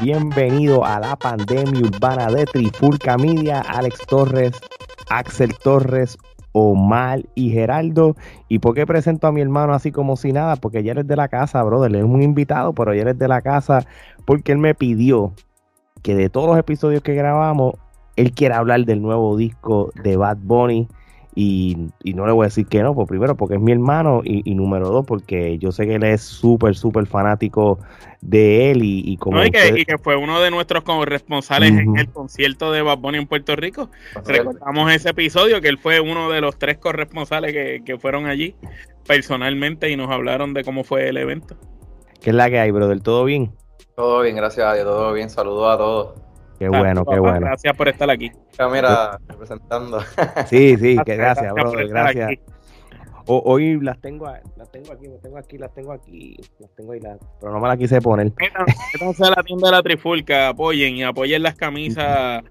[0.00, 4.52] Bienvenido a la pandemia urbana de Trifulca Media, Alex Torres,
[5.08, 6.18] Axel Torres,
[6.52, 8.16] Omar y Geraldo.
[8.48, 10.56] ¿Y por qué presento a mi hermano así como si nada?
[10.56, 11.94] Porque ya eres de la casa, brother.
[11.94, 13.86] Es un invitado, pero ya eres de la casa
[14.24, 15.32] porque él me pidió
[16.02, 17.74] que de todos los episodios que grabamos,
[18.16, 20.88] él quiera hablar del nuevo disco de Bad Bunny.
[21.36, 24.54] Y, no le voy a decir que no, pues primero porque es mi hermano y,
[24.54, 27.78] número dos porque yo sé que él es súper, súper fanático
[28.20, 29.42] de él y, como...
[29.44, 33.56] y, que, fue uno de nuestros corresponsales en el concierto de Bad Bunny en Puerto
[33.56, 33.90] Rico.
[34.24, 38.54] Recordamos ese episodio que él fue uno de los tres corresponsales que, que fueron allí
[39.06, 41.56] personalmente y nos hablaron de cómo fue el evento.
[42.20, 43.00] ¿Qué es la que hay, brother?
[43.00, 43.52] ¿Todo bien?
[43.96, 45.30] Todo bien, gracias a Dios, todo bien.
[45.30, 46.23] Saludos a todos.
[46.70, 47.40] Qué bueno, qué bueno.
[47.40, 48.30] Gracias por estar aquí.
[48.72, 50.00] Mira, representando.
[50.46, 52.30] Sí, sí, que gracias, brother, gracias.
[53.26, 54.26] hoy las tengo,
[54.56, 57.00] las tengo aquí, las tengo aquí, las tengo aquí, las tengo ahí,
[57.40, 58.32] pero no me las quise poner.
[58.94, 62.42] Entonces a la tienda de la Trifulca, apoyen y apoyen las camisas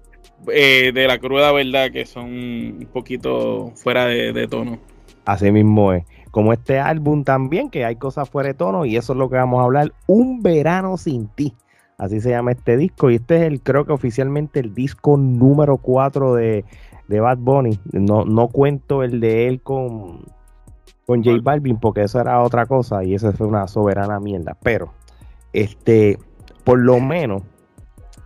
[0.52, 4.78] eh, de la cruda verdad que son un poquito fuera de, de tono.
[5.24, 6.04] Así mismo es
[6.34, 9.36] como este álbum también, que hay cosas fuera de tono, y eso es lo que
[9.36, 11.54] vamos a hablar, Un verano sin ti.
[11.98, 15.76] Así se llama este disco, y este es el, creo que oficialmente el disco número
[15.76, 16.64] 4 de,
[17.08, 17.78] Bad Bunny.
[17.92, 20.24] No, no cuento el de él con,
[21.06, 24.56] con J Balvin, porque eso era otra cosa, y eso fue una soberana mierda.
[24.62, 24.92] Pero,
[25.52, 26.18] este,
[26.64, 27.42] por lo menos,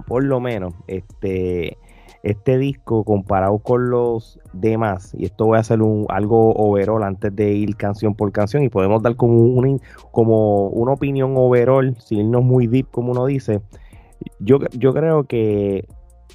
[0.07, 1.77] por lo menos, este
[2.23, 7.35] este disco comparado con los demás, y esto voy a hacer un, algo overall antes
[7.35, 12.21] de ir canción por canción, y podemos dar como, un, como una opinión overall, sin
[12.21, 13.61] irnos muy deep como uno dice,
[14.41, 15.87] yo, yo creo que,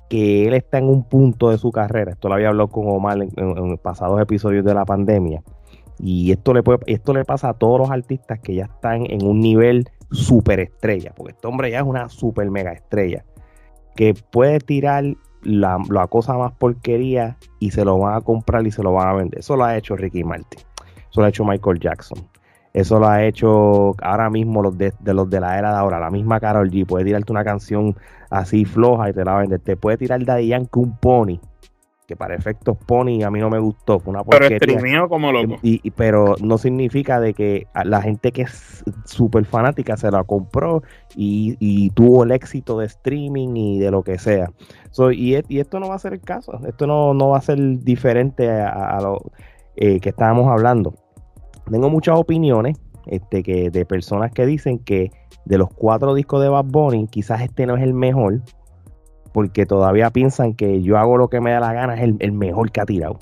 [0.10, 3.18] que él está en un punto de su carrera, esto lo había hablado con Omar
[3.22, 5.44] en, pasados episodios de la pandemia,
[6.00, 9.40] y esto le, esto le pasa a todos los artistas que ya están en un
[9.42, 13.26] nivel super estrella, porque este hombre ya es una super mega estrella,
[13.96, 15.04] que puede tirar
[15.44, 19.14] la, cosa más porquería y se lo van a comprar y se lo van a
[19.14, 19.40] vender.
[19.40, 20.62] Eso lo ha hecho Ricky Martin.
[21.10, 22.20] Eso lo ha hecho Michael Jackson.
[22.74, 26.00] Eso lo ha hecho ahora mismo los de, los de la era de ahora.
[26.00, 26.86] La misma Carol G.
[26.86, 27.96] Puede tirarte una canción
[28.30, 29.60] así floja y te la vende.
[29.60, 31.40] Te puede tirar Daddy Yankee un pony
[32.14, 34.60] que para efectos Pony a mí no me gustó, fue una porquería.
[34.60, 35.56] Pero como loco.
[35.64, 40.84] Y, pero no significa de que la gente que es súper fanática se la compró
[41.16, 44.52] y, tuvo el éxito de streaming y de lo que sea.
[45.12, 49.00] y, esto no va a ser el caso, esto no, va a ser diferente a,
[49.02, 49.20] lo
[49.76, 50.94] eh, que estábamos hablando.
[51.70, 55.12] Tengo muchas opiniones este, que, de personas que dicen que
[55.46, 58.42] de los cuatro discos de Bad Bunny, quizás este no es el mejor,
[59.34, 62.72] porque todavía piensan que yo hago lo que me da la gana, es el, mejor
[62.72, 63.18] que ha tirado.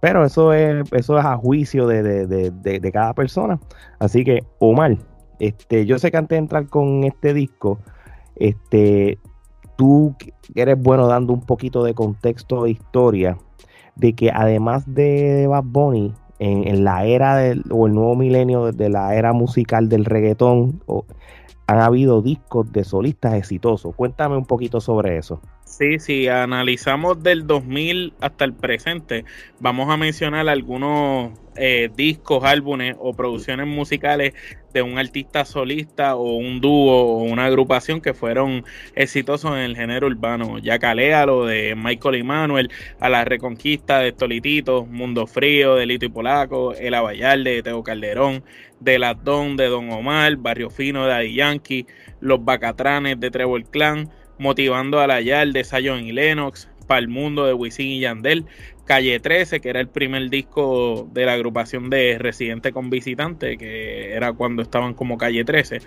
[0.00, 3.58] Pero eso es, eso es a juicio de, cada persona.
[3.98, 4.96] Así que, Omar,
[5.40, 7.78] este, yo sé que antes de entrar con este disco,
[8.36, 9.18] este,
[9.76, 10.14] tú
[10.54, 13.38] eres bueno dando un poquito de contexto de historia,
[13.96, 18.88] de que además de Bad Bunny, en, la era del, o el nuevo milenio de
[18.88, 20.82] la era musical del reggaetón,
[21.70, 23.94] han habido discos de solistas exitosos.
[23.94, 25.40] Cuéntame un poquito sobre eso.
[25.70, 29.24] Sí, si analizamos del 2000 hasta el presente,
[29.60, 34.34] vamos a mencionar algunos eh, discos, álbumes o producciones musicales
[34.74, 38.64] de un artista solista o un dúo o una agrupación que fueron
[38.96, 40.58] exitosos en el género urbano.
[40.58, 40.78] Ya
[41.24, 46.08] lo de Michael y Manuel, A la Reconquista de Tolitito, Mundo Frío de Lito y
[46.08, 48.42] Polaco, El Abayalde de Teo Calderón,
[48.80, 51.86] De Latón de Don Omar, Barrio Fino de Daddy Yankee,
[52.18, 54.10] Los Bacatranes de Trevor Clan,
[54.40, 58.46] Motivando a la Yal de Zion y Lennox, Para el Mundo de Wisin y Yandel,
[58.86, 64.12] Calle 13, que era el primer disco de la agrupación de Residente con Visitante, que
[64.12, 65.82] era cuando estaban como Calle 13,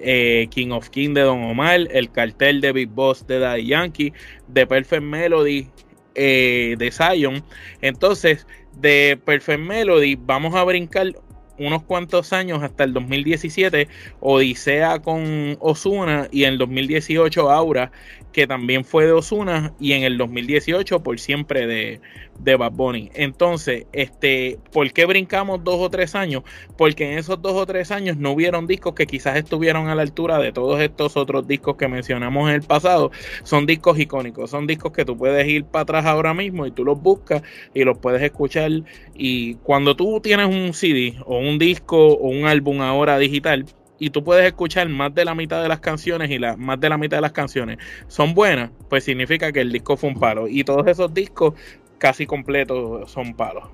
[0.00, 4.12] eh, King of King de Don Omar, El Cartel de Big Boss de Daddy Yankee,
[4.54, 5.66] The Perfect Melody
[6.14, 7.44] eh, de Zion.
[7.82, 8.46] Entonces,
[8.80, 11.12] de Perfect Melody vamos a brincar
[11.58, 13.88] unos cuantos años hasta el 2017,
[14.20, 17.90] Odisea con Osuna y en el 2018 Aura,
[18.32, 22.00] que también fue de Osuna y en el 2018 por siempre de,
[22.38, 23.10] de Bad Bunny.
[23.14, 26.42] Entonces, este, ¿por qué brincamos dos o tres años?
[26.76, 30.02] Porque en esos dos o tres años no hubieron discos que quizás estuvieron a la
[30.02, 33.10] altura de todos estos otros discos que mencionamos en el pasado.
[33.42, 36.84] Son discos icónicos, son discos que tú puedes ir para atrás ahora mismo y tú
[36.84, 37.42] los buscas
[37.74, 38.70] y los puedes escuchar.
[39.14, 43.66] Y cuando tú tienes un CD o un disco o un álbum ahora digital,
[43.98, 46.88] y tú puedes escuchar más de la mitad de las canciones y la, más de
[46.88, 47.78] la mitad de las canciones
[48.08, 50.48] son buenas, pues significa que el disco fue un palo.
[50.48, 51.54] Y todos esos discos
[51.98, 53.64] casi completos son palos.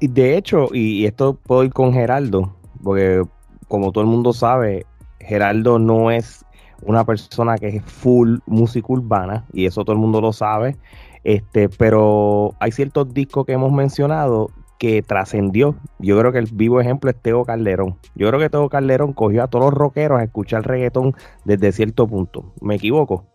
[0.00, 3.22] De hecho, y esto puedo ir con Geraldo, porque
[3.68, 4.86] como todo el mundo sabe,
[5.18, 6.44] Geraldo no es
[6.82, 10.76] una persona que es full música urbana, y eso todo el mundo lo sabe.
[11.22, 15.76] Este, pero hay ciertos discos que hemos mencionado que trascendió.
[15.98, 17.98] Yo creo que el vivo ejemplo es Teo Calderón.
[18.14, 22.08] Yo creo que Teo Calderón cogió a todos los rockeros a escuchar reggaetón desde cierto
[22.08, 22.54] punto.
[22.62, 23.26] ¿Me equivoco?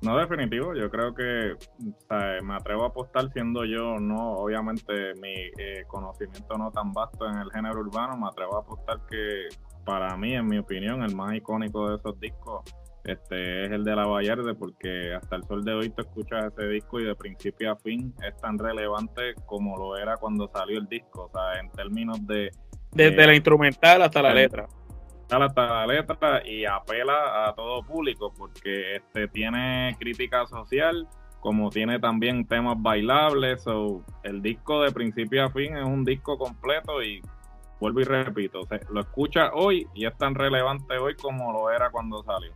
[0.00, 0.74] No, definitivo.
[0.74, 1.56] Yo creo que
[2.42, 7.38] me atrevo a apostar siendo yo, no, obviamente mi eh, conocimiento no tan vasto en
[7.38, 9.48] el género urbano, me atrevo a apostar que
[9.84, 12.62] para mí, en mi opinión, el más icónico de esos discos
[13.08, 16.68] este es el de La Vallarde porque hasta el sol de hoy te escuchas ese
[16.68, 20.86] disco y de principio a fin es tan relevante como lo era cuando salió el
[20.88, 22.50] disco, o sea, en términos de...
[22.92, 24.66] Desde la instrumental hasta la letra.
[25.30, 31.06] Hasta la letra y apela a todo público porque este tiene crítica social
[31.40, 36.36] como tiene también temas bailables, o el disco de principio a fin es un disco
[36.36, 37.22] completo y
[37.80, 38.60] vuelvo y repito,
[38.90, 42.52] lo escucha hoy y es tan relevante hoy como lo era cuando salió.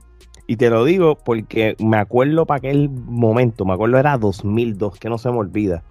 [0.49, 5.09] Y te lo digo porque me acuerdo para aquel momento, me acuerdo era 2002, que
[5.09, 5.85] no se me olvida.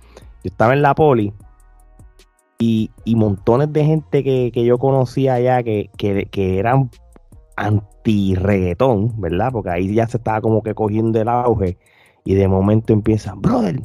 [0.43, 1.33] Yo estaba en la poli
[2.61, 6.89] y, montones de gente que, yo conocía allá que, que, eran
[7.57, 9.49] anti-reggaetón, ¿verdad?
[9.51, 11.77] Porque ahí ya se estaba como que cogiendo el auge
[12.23, 13.81] y de momento empiezan, brother,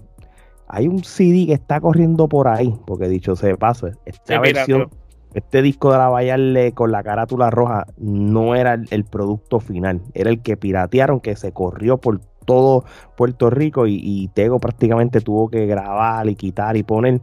[0.69, 4.91] hay un CD que está corriendo por ahí, porque dicho se pasa, esta versión
[5.37, 10.31] este disco de la Vallarle con la carátula roja no era el, producto final, era
[10.31, 12.85] el que piratearon, que se corrió por todo
[13.19, 17.21] Puerto Rico y, Tego prácticamente tuvo que grabar y quitar y poner.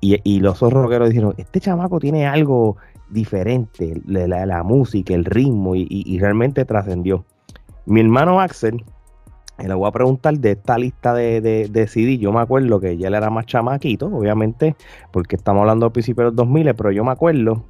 [0.00, 2.76] Y, los otros rockeros dijeron, este chamaco tiene algo
[3.10, 7.24] diferente, la, la música, el ritmo, y realmente trascendió.
[7.84, 8.82] Mi hermano Axel,
[9.68, 12.18] le voy a preguntar de esta lista de, de, CD.
[12.18, 14.76] Yo me acuerdo que ya él era más chamaquito, obviamente,
[15.12, 17.64] porque estamos hablando de principios de los 2000, pero yo me acuerdo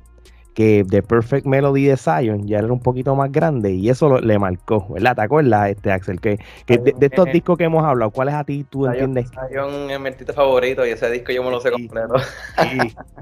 [0.55, 4.38] que The Perfect Melody de Zion ya era un poquito más grande y eso le
[4.38, 5.17] marcó, ¿verdad?
[5.17, 6.20] ¿Te acuerdas, este Axel?
[6.20, 9.31] Que, de, estos discos que hemos hablado, ¿cuáles a ti tú entiendes?
[9.31, 12.14] Zion es mi artista favorito y ese disco yo me lo sé completo.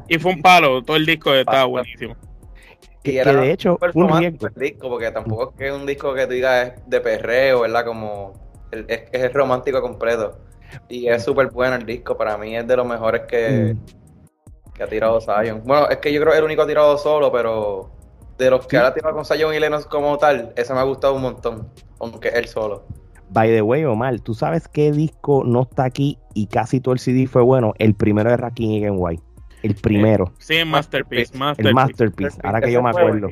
[0.08, 2.16] Y, fue un palo, todo el disco estaba buenísimo.
[3.02, 6.32] Que, de hecho fue un disco, porque tampoco es que es un disco que tú
[6.32, 7.84] digas de perreo, ¿verdad?
[7.84, 8.32] Como
[8.70, 10.38] es, es romántico completo.
[10.88, 12.16] Y es súper bueno el disco.
[12.16, 13.97] Para mí es de los mejores que, mm.
[14.78, 15.62] Que ha tirado Zion.
[15.64, 17.90] Bueno, es que yo creo que el único ha tirado solo, pero
[18.38, 21.14] de los que ahora tirado con Zion y Lennox como tal, ese me ha gustado
[21.14, 21.68] un montón.
[22.00, 22.86] Aunque él solo.
[23.30, 27.00] By the way, Omar, ¿tú sabes qué disco no está aquí y casi todo el
[27.00, 27.74] CD fue bueno?
[27.78, 29.22] El primero de Rakim y White.
[29.62, 30.32] El primero.
[30.38, 31.34] Sí, Masterpiece.
[31.58, 33.28] El Masterpiece, ahora que yo me acuerdo.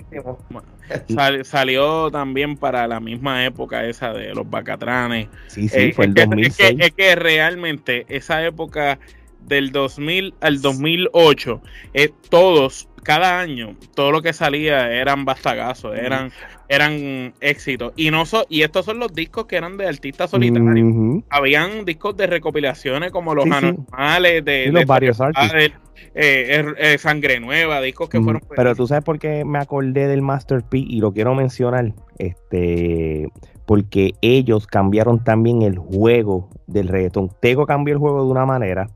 [1.45, 5.29] salió también para la misma época esa de los Bacatranes.
[5.47, 6.77] Sí, sí, eh, fue el 2006.
[6.81, 8.99] Es que, realmente esa época
[9.47, 11.61] del 2000 al 2008,
[11.95, 16.33] eh, todos, cada año, todo lo que salía eran bastagazos, eran,
[16.69, 17.93] eran éxitos.
[17.97, 21.23] Y no y estos son los discos que eran de artistas solitarios.
[21.31, 25.73] Habían discos de recopilaciones como Los Anormales, de, los varios artistas
[26.15, 28.43] eh, Sangre Nueva, discos que fueron.
[28.55, 31.93] Pero tú sabes por qué me acordé del Master P y lo quiero mencionar.
[32.19, 33.29] Este,
[33.67, 37.31] porque ellos cambiaron también el juego del reggaetón.
[37.41, 38.89] Tego cambió el juego de una manera,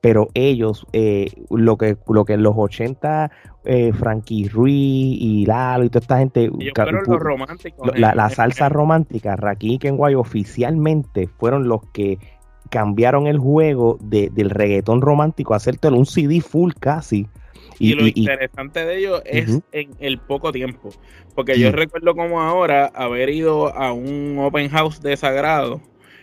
[0.00, 3.30] pero ellos, eh, lo, que, lo que en los 80,
[3.64, 4.74] eh, Frankie Ruiz
[5.20, 6.50] y Lalo y toda esta gente.
[6.50, 7.98] los románticos.
[7.98, 12.18] La, salsa romántica, Rakim y Kenway oficialmente fueron los que
[12.70, 17.26] cambiaron el juego de, del reggaetón romántico a hacértelo un CD full casi.
[17.80, 20.90] Y, lo interesante de ello es en el poco tiempo.
[21.34, 25.80] Porque yo recuerdo como ahora haber ido a un open house de Sagrado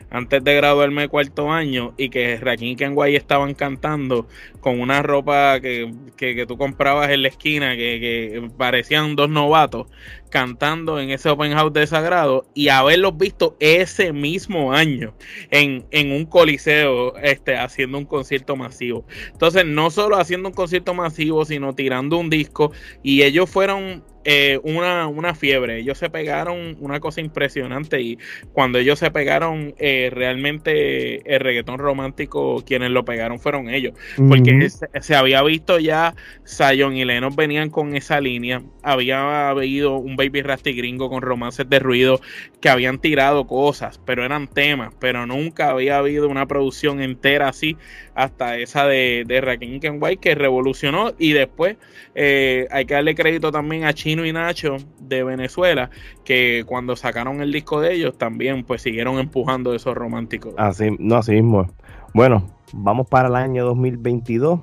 [0.10, 4.28] antes de graduarme cuarto año y que Rakim y Kenway estaban cantando
[4.60, 9.88] con una ropa que, que, tú comprabas en la esquina que, que, parecían dos novatos
[10.30, 15.14] cantando en ese open house de Sagrado y haberlos visto ese mismo año
[15.52, 19.06] en, en un coliseo este, haciendo un concierto masivo.
[19.32, 22.72] Entonces, no solo haciendo un concierto masivo, sino tirando un disco
[23.04, 25.78] y ellos fueron eh, una, una, fiebre.
[25.78, 28.18] Ellos se pegaron una cosa impresionante y
[28.54, 33.94] cuando ellos se pegaron, eh, realmente el reggaetón romántico, quienes lo pegaron fueron ellos.
[34.28, 38.64] Porque se, había visto ya, Zion y Lennox venían con esa línea.
[38.82, 42.20] Había habido un Baby Rasty gringo con romances de ruido
[42.62, 47.78] que habían tirado cosas, pero eran temas, pero nunca había habido una producción entera así
[48.14, 51.78] hasta esa de, de Rakim White que revolucionó y después
[52.16, 55.90] eh, hay que darle crédito también a Chino y Nacho de Venezuela,
[56.24, 60.54] que cuando sacaron el disco de ellos también pues siguieron empujando esos románticos.
[60.58, 61.68] Así, no, así mismo.
[62.14, 64.62] Bueno, vamos para el año 2022,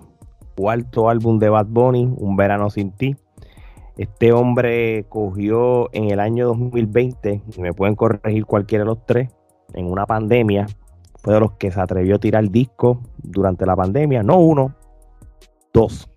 [0.57, 3.17] cuarto álbum de Bad Bunny, Un Verano Sin Ti.
[4.03, 9.31] Este hombre cogió en el año 2020, y me pueden corregir cualquiera de los tres,
[9.75, 10.67] en una pandemia,
[11.23, 14.75] fue de los que se atrevió a tirar disco durante la pandemia, no uno,
[15.73, 16.11] dos.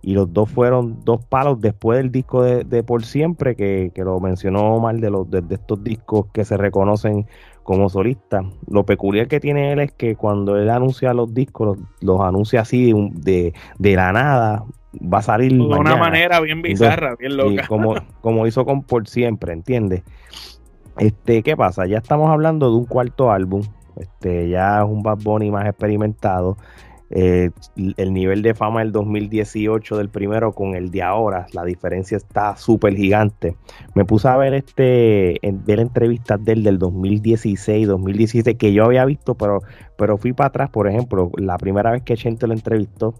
[0.00, 4.78] Y los dos fueron dos palos después del disco de, Por Siempre, que, lo mencionó
[4.78, 7.26] mal de, los, de, estos discos que se reconocen
[7.64, 8.44] como solista.
[8.68, 12.92] Lo peculiar que tiene él es que cuando él anuncia los discos, los, anuncia así
[13.14, 14.64] de, de, la nada,
[15.00, 17.66] va a salir de una manera bien bizarra, bien loca.
[17.66, 20.02] como, como hizo con Por Siempre, ¿entiendes?
[20.98, 21.86] Este, ¿qué pasa?
[21.86, 23.62] Ya estamos hablando de un cuarto álbum.
[23.96, 26.56] Este, ya es un Bad Bunny más experimentado.
[27.08, 27.50] Eh,
[27.96, 32.56] el nivel de fama del 2018 del primero con el de ahora, la diferencia está
[32.56, 33.56] súper gigante.
[33.94, 39.36] Me puse a ver este, ver entrevistas del del 2016, 2017 que yo había visto,
[39.36, 39.60] pero,
[39.96, 43.14] pero fui para atrás, por ejemplo, la primera vez que Chente lo entrevistó,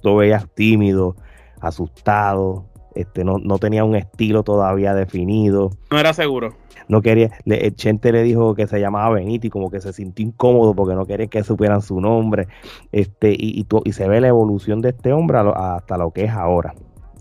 [0.00, 1.16] tú veías tímido,
[1.60, 5.70] asustado, este, no, no tenía un estilo todavía definido.
[5.90, 6.54] No era seguro
[6.90, 10.26] no quería, le, Chente le dijo que se llamaba Benito y como que se sintió
[10.26, 12.48] incómodo porque no quería que supieran su nombre,
[12.90, 16.74] este, y, y, se ve la evolución de este hombre hasta lo que es ahora.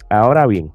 [0.10, 0.72] Ahora bien,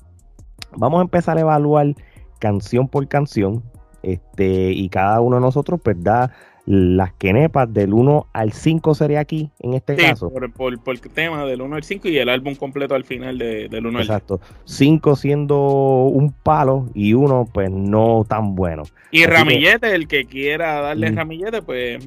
[0.77, 1.95] vamos a empezar a evaluar
[2.39, 3.65] canción por canción,
[4.03, 6.31] este, y cada uno de nosotros pues da
[6.67, 10.31] las quenepas del 1 al 5 sería aquí, en este caso.
[10.31, 13.37] Por, por, por, el tema del 1 al 5 y el álbum completo al final
[13.37, 14.15] de, del 1 al 5.
[14.15, 14.41] Exacto.
[14.65, 15.59] 5 siendo
[16.05, 18.85] un palo y uno pues no tan bueno.
[19.11, 22.05] Y Ramillete, el que quiera darle Ramillete, pues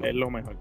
[0.00, 0.56] es lo mejor.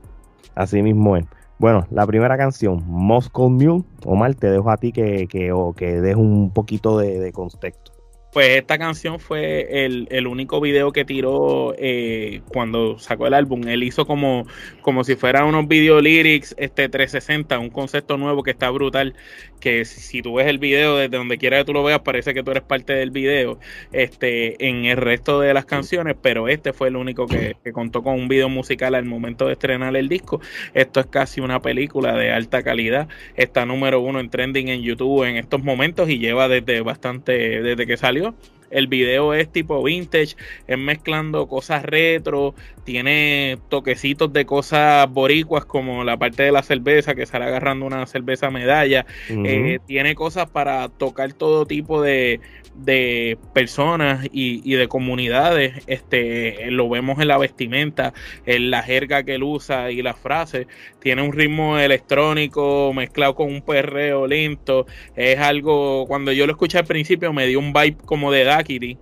[0.54, 1.26] Así mismo es.
[1.58, 3.84] Bueno, la primera canción, Moscow Mule.
[4.06, 7.89] Omar, te dejo a ti que, que, que des un poquito de, de contexto.
[8.32, 13.68] Pues esta canción fue el, único video que tiró eh, cuando sacó el álbum.
[13.68, 14.46] Él hizo como,
[14.82, 19.16] como si fuera unos video lyrics este 360, un concepto nuevo que está brutal.
[19.60, 22.44] Que si, tú ves el video desde donde quiera que tú lo veas, parece que
[22.44, 23.60] tú eres parte del video
[23.92, 28.14] este, en el resto de las canciones, pero este fue el único que contó con
[28.14, 30.40] un video musical al momento de estrenar el disco.
[30.76, 33.10] Esto es casi una película de alta calidad.
[33.36, 37.88] Está número uno en trending en YouTube en estos momentos y lleva desde bastante, desde
[37.88, 40.36] que salió necesario el video es tipo vintage,
[40.68, 47.16] es mezclando cosas retro, tiene toquecitos de cosas boricuas como la parte de la cerveza
[47.16, 52.40] que sale agarrando una cerveza medalla, eh, tiene cosas para tocar todo tipo de,
[52.84, 58.14] de personas y, de comunidades, este, lo vemos en la vestimenta,
[58.46, 60.68] en la jerga que él usa y las frases,
[61.00, 64.86] tiene un ritmo electrónico mezclado con un perreo lento,
[65.16, 68.98] es algo, cuando yo lo escuché al principio me dio un vibe como de Dakiri,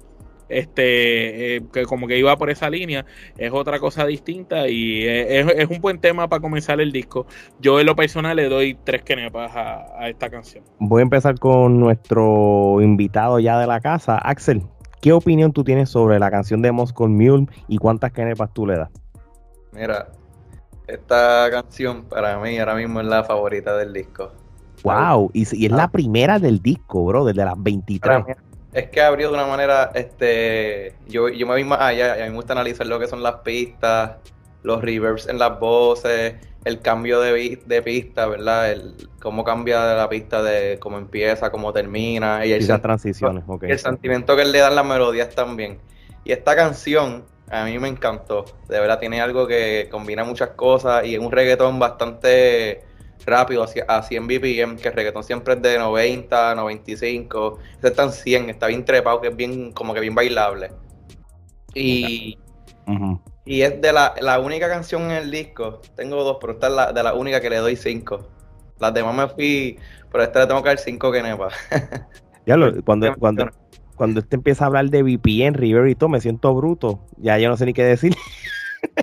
[0.49, 3.05] este, eh, que como que iba por esa línea,
[3.37, 7.25] es otra cosa distinta y es, un buen tema para comenzar el disco.
[7.59, 10.63] Yo en lo personal le doy tres quenepas a, a esta canción.
[10.79, 14.63] Voy a empezar con nuestro invitado ya de la casa, Axel.
[15.01, 18.77] ¿Qué opinión tú tienes sobre la canción de Moscow Mule y cuántas quenepas tú le
[18.77, 18.89] das?
[19.71, 20.07] Mira,
[20.87, 24.31] esta canción para mí ahora mismo es la favorita del disco.
[24.83, 25.91] Wow, y, es la ah.
[25.91, 28.23] primera del disco, bro, desde las 23
[28.77, 32.23] es que abrió de una manera, este, yo, yo me vi más allá, y a
[32.25, 34.17] mí me gusta analizar lo que son las pistas,
[34.61, 38.71] los reverbs en las voces, el cambio de, de pista, ¿verdad?
[38.71, 42.45] El, cómo cambia la pista de cómo empieza, cómo termina.
[42.45, 45.79] Y, el, transiciones, El sentimiento que le dan las melodías también.
[46.23, 48.45] Y esta canción a mí me encantó.
[48.69, 52.83] De verdad tiene algo que combina muchas cosas y es un reggaetón bastante
[53.25, 58.11] rápido a 100 BPM, que el reggaetón siempre es de 90, 95, este está en
[58.11, 60.71] 100, está bien trepado, que es bien, como que bien bailable.
[61.73, 62.37] Y,
[63.45, 66.73] y es de la, la, única canción en el disco, tengo dos, pero esta es
[66.73, 68.27] la, de la única que le doy 5.
[68.79, 69.79] Las demás me fui,
[70.11, 71.49] pero esta le tengo que dar 5 que nepa.
[72.45, 73.49] ya lo, cuando, cuando,
[73.95, 77.05] cuando este empieza a hablar de VPN, River y todo, me siento bruto.
[77.17, 78.15] Ya yo no sé ni qué decir.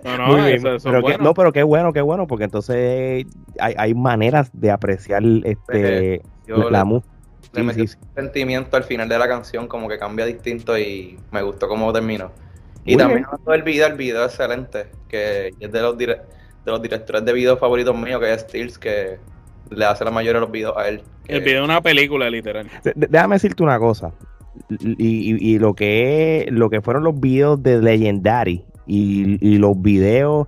[0.04, 3.26] No, no, pero no, pero qué bueno, qué bueno, porque entonces
[3.58, 7.12] hay, hay maneras de apreciar este la, música.
[7.52, 11.92] Le sentimiento al final de la canción, como que cambia distinto y me gustó cómo
[11.92, 12.32] terminó.
[12.84, 16.18] Y también el video, el video excelente, que es de los, de
[16.66, 19.18] los directores de videos favoritos míos, que es Stills, que
[19.70, 21.02] le hace la mayoría de los videos a él.
[21.26, 22.68] El video de una película, literal.
[22.94, 24.12] déjame decirte una cosa.
[24.78, 30.46] Y, y, lo que lo que fueron los videos de Legendary y, los videos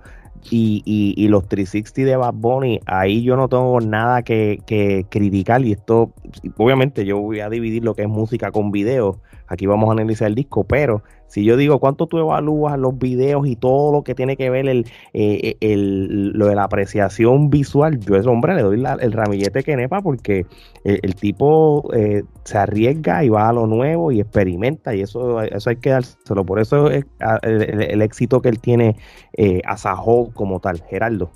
[0.49, 5.73] y, y, los 360 de Bad Bunny, ahí yo no tengo nada que, criticar y
[5.73, 6.11] esto,
[6.57, 10.27] obviamente yo voy a dividir lo que es música con video, aquí vamos a analizar
[10.27, 14.15] el disco, pero si yo digo cuánto tú evalúas los videos y todo lo que
[14.15, 18.55] tiene que ver el, eh, el lo de la apreciación visual, yo a ese hombre
[18.55, 20.45] le doy el ramillete que nepa porque
[20.83, 25.69] el, tipo eh, se arriesga y va a lo nuevo y experimenta y eso, eso
[25.69, 26.45] hay que dárselo.
[26.45, 27.05] Por eso es
[27.43, 28.95] el, éxito que él tiene
[29.33, 31.31] eh, a Sajó como tal, Geraldo.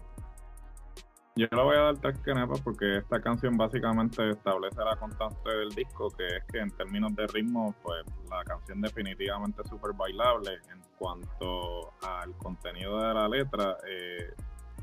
[1.36, 5.70] Yo le voy a dar tres quenepas porque esta canción básicamente establece la constante del
[5.70, 10.56] disco, que es que en términos de ritmo, pues la canción definitivamente es súper bailable.
[10.70, 14.34] En cuanto al contenido de la letra, eh,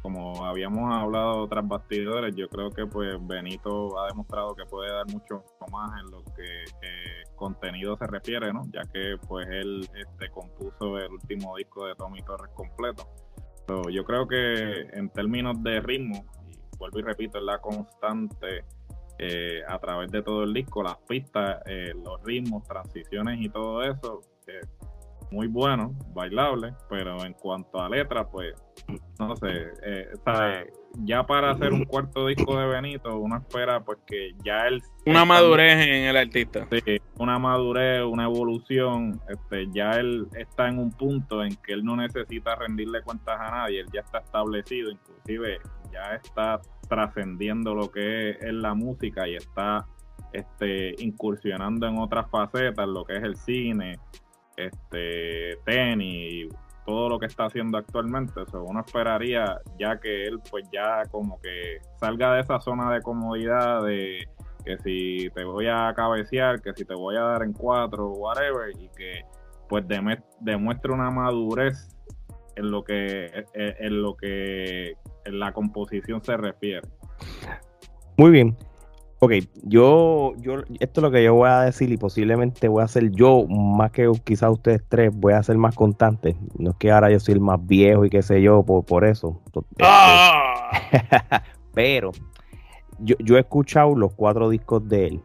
[0.00, 5.06] como habíamos hablado tras bastidores, yo creo que pues Benito ha demostrado que puede dar
[5.12, 8.62] mucho más en lo que eh, contenido se refiere, ¿no?
[8.72, 13.06] Ya que pues él este, compuso el último disco de Tommy Torres completo.
[13.66, 16.24] Pero yo creo que en términos de ritmo,
[16.78, 18.64] vuelvo y repito, es la constante
[19.18, 23.82] eh, a través de todo el disco, las pistas, eh, los ritmos, transiciones y todo
[23.82, 24.60] eso, eh,
[25.30, 28.54] muy bueno, bailable, pero en cuanto a letra, pues,
[29.18, 29.72] no sé,
[31.04, 34.82] ya para hacer un cuarto disco de Benito, uno espera pues que ya él...
[35.06, 36.66] Una madurez en el artista.
[36.70, 41.84] Sí, una madurez, una evolución, este, ya él está en un punto en que él
[41.84, 45.58] no necesita rendirle cuentas a nadie, él ya está establecido, inclusive
[45.92, 49.86] ya está trascendiendo lo que es, la música y está
[50.32, 53.98] este, incursionando en otras facetas, lo que es el cine,
[54.56, 56.48] este, tenis,
[56.88, 58.42] todo lo que está haciendo actualmente.
[58.42, 63.02] Eso uno esperaría ya que él pues ya como que salga de esa zona de
[63.02, 64.26] comodidad de
[64.64, 68.70] que si te voy a cabecear, que si te voy a dar en cuatro, whatever,
[68.78, 69.22] y que
[69.68, 69.84] pues
[70.40, 71.94] demuestre una madurez
[72.56, 74.94] en lo que en lo que
[75.32, 76.86] la composición se refiere.
[78.16, 78.56] Muy bien.
[79.20, 79.32] Ok,
[79.64, 83.10] yo, yo, esto es lo que yo voy a decir y posiblemente voy a hacer
[83.10, 86.36] yo, más que quizás ustedes tres, voy a ser más constante.
[86.56, 89.04] No es que ahora yo soy el más viejo y qué sé yo, por, por
[89.04, 89.42] eso.
[89.80, 90.70] ¡Ah!
[91.74, 92.12] Pero
[93.00, 95.22] yo, yo he escuchado los cuatro discos de él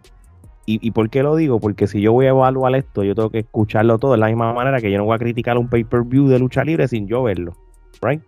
[0.65, 1.59] ¿Y, por qué lo digo?
[1.59, 4.53] Porque si yo voy a evaluar esto, yo tengo que escucharlo todo de la misma
[4.53, 7.57] manera que yo no voy a criticar un pay-per-view de lucha libre sin yo verlo.
[8.01, 8.21] Right?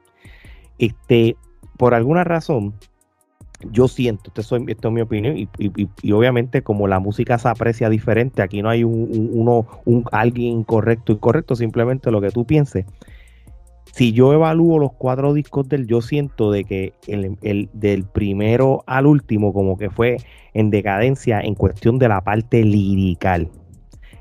[0.78, 1.38] Este,
[1.78, 2.74] por alguna razón,
[3.72, 8.62] yo siento, esto, es mi opinión, y, obviamente como la música se aprecia diferente, aquí
[8.62, 12.86] no hay un, uno, un alguien correcto y incorrecto, simplemente lo que tú pienses
[13.96, 19.06] si yo evalúo los cuatro discos del, yo siento de que el, del primero al
[19.06, 20.18] último como que fue
[20.54, 23.50] en decadencia en cuestión de la parte lirical.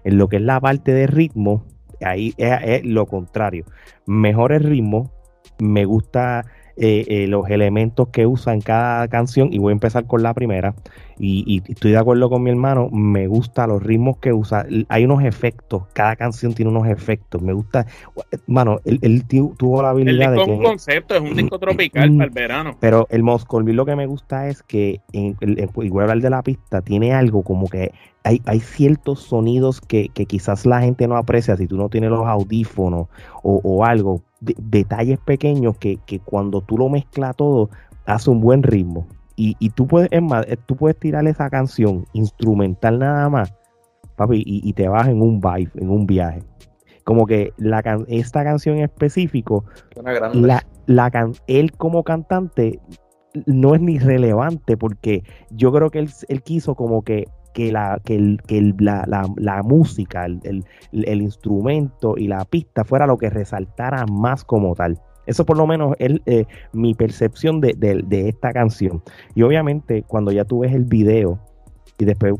[0.05, 1.65] En lo que es la parte de ritmo,
[2.03, 3.65] ahí es, lo contrario.
[4.07, 5.11] Mejor el ritmo,
[5.59, 10.07] me gusta eh, eh, los elementos que usa en cada canción y voy a empezar
[10.07, 10.75] con la primera
[11.19, 15.23] y, estoy de acuerdo con mi hermano, me gusta los ritmos que usa, hay unos
[15.23, 17.87] efectos, cada canción tiene unos efectos, me gusta,
[18.47, 20.43] mano, él, tuvo la habilidad de...
[20.43, 22.77] Es un concepto, es un disco tropical para el verano.
[22.81, 25.37] Pero el Moscow lo que me gusta es que, en,
[25.73, 27.93] voy a hablar de la pista, tiene algo como que
[28.25, 32.27] hay, hay, ciertos sonidos que, quizás la gente no aprecia si tú no tienes los
[32.27, 33.09] audífonos
[33.43, 37.69] o, algo, detalles pequeños que, que, cuando tú lo mezclas todo
[38.07, 39.07] hace un buen ritmo.
[39.37, 43.53] Y, tú puedes, es más, eh, tú puedes tirar esa canción instrumental nada más,
[44.17, 46.43] papi, y, te vas en un vibe, en un viaje.
[47.03, 49.65] Como que la esta canción en específico,
[50.33, 52.81] la, la él como cantante
[53.45, 58.01] no es ni relevante porque yo creo que él, él quiso como que que la,
[58.05, 63.07] que el, que la, la, la, música, el, el, el, instrumento y la pista fuera
[63.07, 65.01] lo que resaltara más como tal.
[65.27, 69.03] Eso por lo menos es eh, mi percepción de, esta canción.
[69.35, 71.39] Y obviamente cuando ya tú ves el video
[71.97, 72.35] y después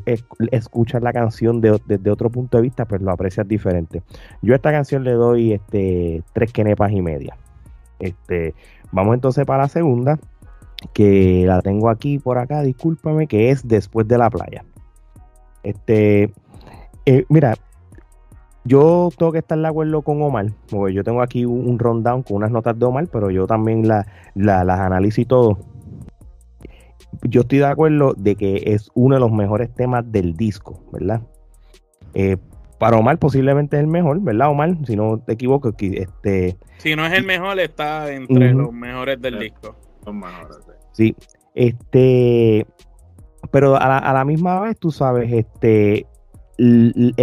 [0.51, 4.03] escuchas la canción desde otro punto de vista, pues lo aprecias diferente.
[4.41, 7.37] Yo a esta canción le doy este, tres quenepas y media.
[7.99, 8.53] Este,
[8.91, 10.19] vamos entonces para la segunda,
[10.93, 14.65] que la tengo aquí por acá, discúlpame, que es Después de la playa.
[15.65, 16.31] Este,
[17.07, 17.55] eh, mira,
[18.65, 22.37] yo tengo que estar de acuerdo con Omar, porque yo tengo aquí un, rundown con
[22.37, 24.05] unas notas de Omar, pero yo también las
[24.79, 25.57] analizo y todo.
[27.23, 31.21] Yo estoy de acuerdo de que es uno de los mejores temas del disco, ¿verdad?
[32.13, 32.37] Eh,
[32.77, 34.77] para Omar posiblemente es el mejor, ¿verdad, Omar?
[34.85, 36.57] Si no te equivoco, este...
[36.77, 39.75] Si no es el mejor, está entre los mejores del disco.
[40.05, 40.57] Los mejores,
[40.91, 41.15] sí.
[41.55, 42.67] este...
[43.55, 46.05] Pero a la, a la misma vez, tú sabes, este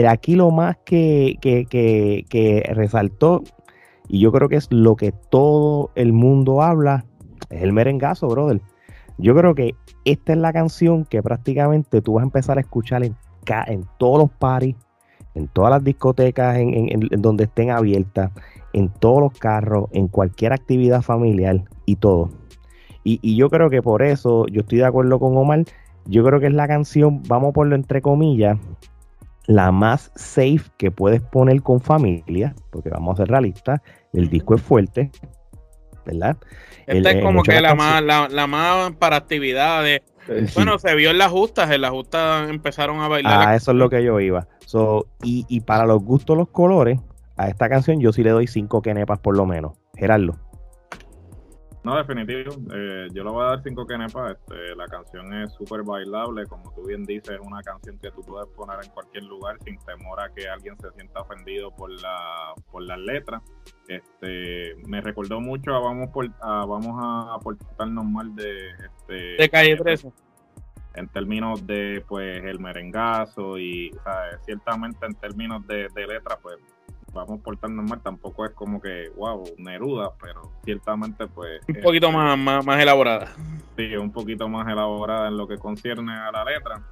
[0.09, 3.42] aquí lo más que, que, resaltó,
[4.09, 7.05] y yo creo que es lo que todo el mundo habla,
[7.51, 8.62] es el merengazo, brother.
[9.18, 9.75] Yo creo que
[10.07, 13.14] esta es la canción que prácticamente tú vas a empezar a escuchar en,
[13.66, 14.77] en todos los parties,
[15.35, 18.31] en todas las discotecas en, donde estén abiertas,
[18.73, 22.31] en todos los carros, en cualquier actividad familiar y todo.
[23.05, 25.66] Y, y, yo creo que por eso yo estoy de acuerdo con Omar.
[26.07, 28.59] Yo creo que es la canción, vamos a ponerlo entre comillas,
[29.47, 33.81] la más safe que puedes poner con familia, porque vamos a ser realistas,
[34.12, 35.11] el disco es fuerte,
[36.05, 36.37] ¿verdad?
[36.87, 40.03] Esta es como que la más, la, más para actividades.
[40.55, 43.49] Bueno, se vio en las justas, en las justas empezaron a bailar.
[43.49, 44.47] Ah, eso es lo que yo iba.
[45.23, 47.01] y, y para los gustos, los colores,
[47.37, 49.73] a esta canción yo sí le doy cinco kenepas por lo menos.
[49.97, 50.37] Gerardo.
[51.85, 52.55] No, definitivo.
[52.73, 54.33] Eh, yo le voy a dar cinco kenepas.
[54.33, 56.47] Este, la canción es súper bailable.
[56.47, 59.77] Como tú bien dices, es una canción que tú puedes poner en cualquier lugar sin
[59.79, 63.42] temor a que alguien se sienta ofendido por la por las letras.
[63.88, 69.49] Este, me recordó mucho a Vamos por, a, vamos a portarnos mal de este de
[69.51, 70.12] calle 13
[70.95, 73.90] en términos de pues el merengazo y
[74.45, 76.59] ciertamente en términos de, de letra pues
[77.12, 81.61] vamos a portarnos mal, tampoco es como que, wow, Neruda, pero ciertamente pues...
[81.68, 83.29] Un poquito más, más, elaborada.
[83.77, 86.83] Sí, un poquito más elaborada en lo que concierne a la letra.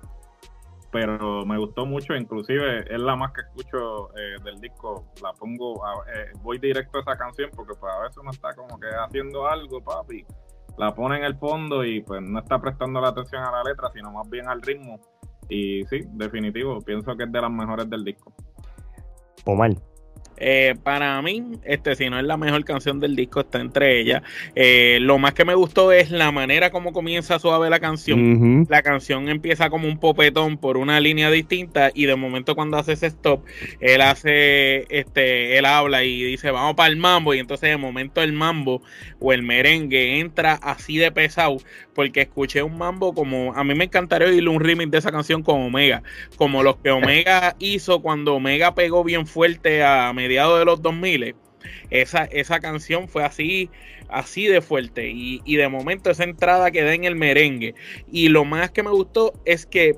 [0.93, 5.81] Pero me gustó mucho, inclusive es la más que escucho eh, del disco, la pongo,
[6.13, 9.47] eh, voy directo a esa canción porque pues a veces uno está como que haciendo
[9.47, 10.27] algo, papi,
[10.79, 13.89] la pone en el fondo y pues no está prestando la atención a la letra,
[13.95, 14.99] sino más bien al ritmo.
[15.49, 18.33] Y sí, definitivo, pienso que es de las mejores del disco.
[19.45, 19.71] Omar.
[20.41, 24.23] Eh, para mí, este, si no es la mejor canción del disco, está entre ellas.
[24.55, 28.67] Eh, lo más que me gustó es la manera como comienza suave la canción.
[28.69, 32.93] La canción empieza como un popetón por una línea distinta y de momento cuando hace
[32.93, 33.45] ese stop,
[33.81, 38.23] él hace, este, él habla y dice, vamos para el mambo y entonces de momento
[38.23, 38.83] el mambo
[39.19, 41.59] o el merengue entra así de pesado
[41.95, 45.43] porque escuché un mambo como, a mí me encantaría oír un remix de esa canción
[45.43, 46.03] con Omega,
[46.37, 51.35] como los que Omega hizo cuando Omega pegó bien fuerte a mediados de los 2000.
[51.91, 53.69] Esa, esa canción fue así,
[54.09, 57.75] así de fuerte y, de momento esa entrada queda en el merengue.
[58.11, 59.97] Y lo más que me gustó es que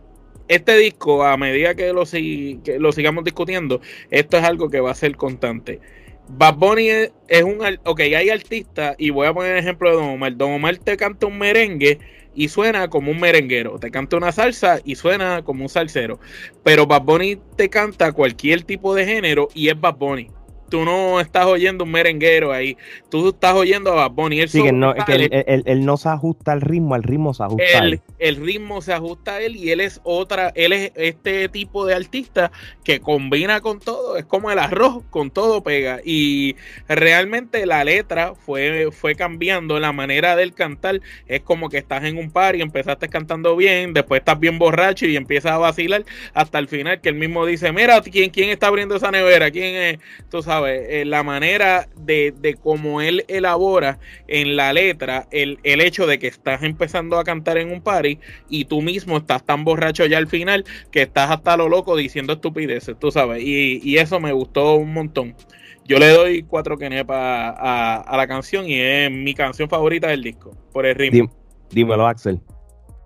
[0.49, 4.91] este disco, a medida que lo, que lo sigamos discutiendo, esto es algo que va
[4.91, 5.81] a ser constante.
[6.29, 7.59] Bad Bunny es, un.
[7.85, 10.37] Ok, hay artistas, y voy a poner el ejemplo de Don Omar.
[10.37, 11.99] Don Omar te canta un merengue
[12.35, 13.79] y suena como un merenguero.
[13.79, 16.19] Te canta una salsa y suena como un salsero.
[16.63, 20.31] Pero Bad Bunny te canta cualquier tipo de género y es Bad Bunny
[20.73, 22.79] tú no estás oyendo un merenguero ahí,
[23.11, 24.41] tú estás oyendo a Bad Bunny.
[24.41, 27.85] Él sí, que, no, él, no se ajusta al ritmo, el ritmo se ajusta a
[27.85, 28.01] él.
[28.19, 31.95] El ritmo se ajusta a él y él es otra, él es este tipo de
[31.95, 32.53] artista
[32.85, 36.01] que combina con todo, es como el arroz, con todo pega.
[36.03, 36.57] Y
[36.89, 42.17] realmente la letra fue, fue cambiando, la manera del cantar es como que estás en
[42.17, 46.59] un par y empezaste cantando bien, después estás bien borracho y empiezas a vacilar hasta
[46.59, 49.51] el final que él mismo dice, mira, ¿quién, quién está abriendo esa nevera?
[49.51, 49.99] ¿Quién es?
[50.31, 53.99] Tú sabes eh, la manera de, de cómo él elabora
[54.29, 58.19] en la letra el, el, hecho de que estás empezando a cantar en un party
[58.49, 62.35] y tú mismo estás tan borracho ya al final que estás hasta lo loco diciendo
[62.35, 65.35] estupideces, tú sabes, y, y eso me gustó un montón.
[65.85, 70.23] Yo le doy cuatro quenepas a, a, la canción y es mi canción favorita del
[70.23, 71.31] disco, por el ritmo.
[71.71, 72.41] dímelo, Axel.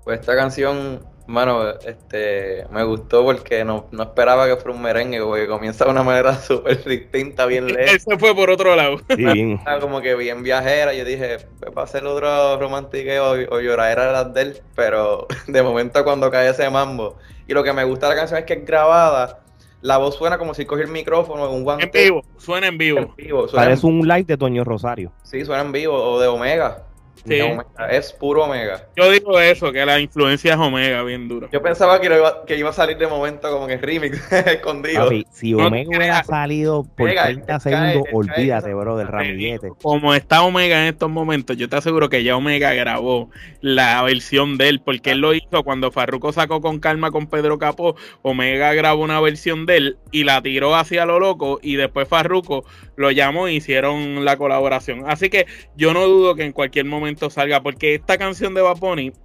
[0.05, 5.21] Pues esta canción Mano, este, me gustó porque no, no esperaba que fuera un merengue,
[5.21, 7.95] porque comienza de una manera súper distinta, bien lejos.
[7.95, 8.99] Ese fue por otro lado.
[9.15, 9.59] Sí.
[9.81, 14.07] como que bien viajera, yo dije, pues, va a ser otro romántico o, o lloradera
[14.07, 17.17] de las de él, pero de momento cuando cae ese mambo,
[17.49, 19.41] y lo que me gusta de la canción es que es grabada,
[19.83, 23.15] la voz suena como si cogió el micrófono un En vivo, suena en vivo.
[23.53, 25.13] Parece un live de Toño Rosario.
[25.23, 26.86] Sí, suena en vivo, o de Omega
[27.25, 28.87] es puro Omega.
[28.97, 31.49] Yo digo eso, que la influencia es Omega, bien duro.
[31.53, 35.11] Yo pensaba que, iba, que iba a salir de momento como en remix, escondido.
[35.33, 39.71] si Omega hubiera salido por 30 segundos, olvídate, bro, del ramillete.
[39.83, 44.59] Como está Omega en estos momentos, yo te aseguro que ya Omega grabó la versión
[44.59, 47.97] de él, porque él lo hizo cuando Farruko sacó con calma con Pedro Capó.
[48.23, 52.65] Omega grabó una versión de él y la tiró hacia lo loco, y después Farruko
[52.97, 55.05] lo llamó y hicieron la colaboración.
[55.07, 58.79] Así que yo no dudo que en cualquier momento salga, porque esta canción de Bad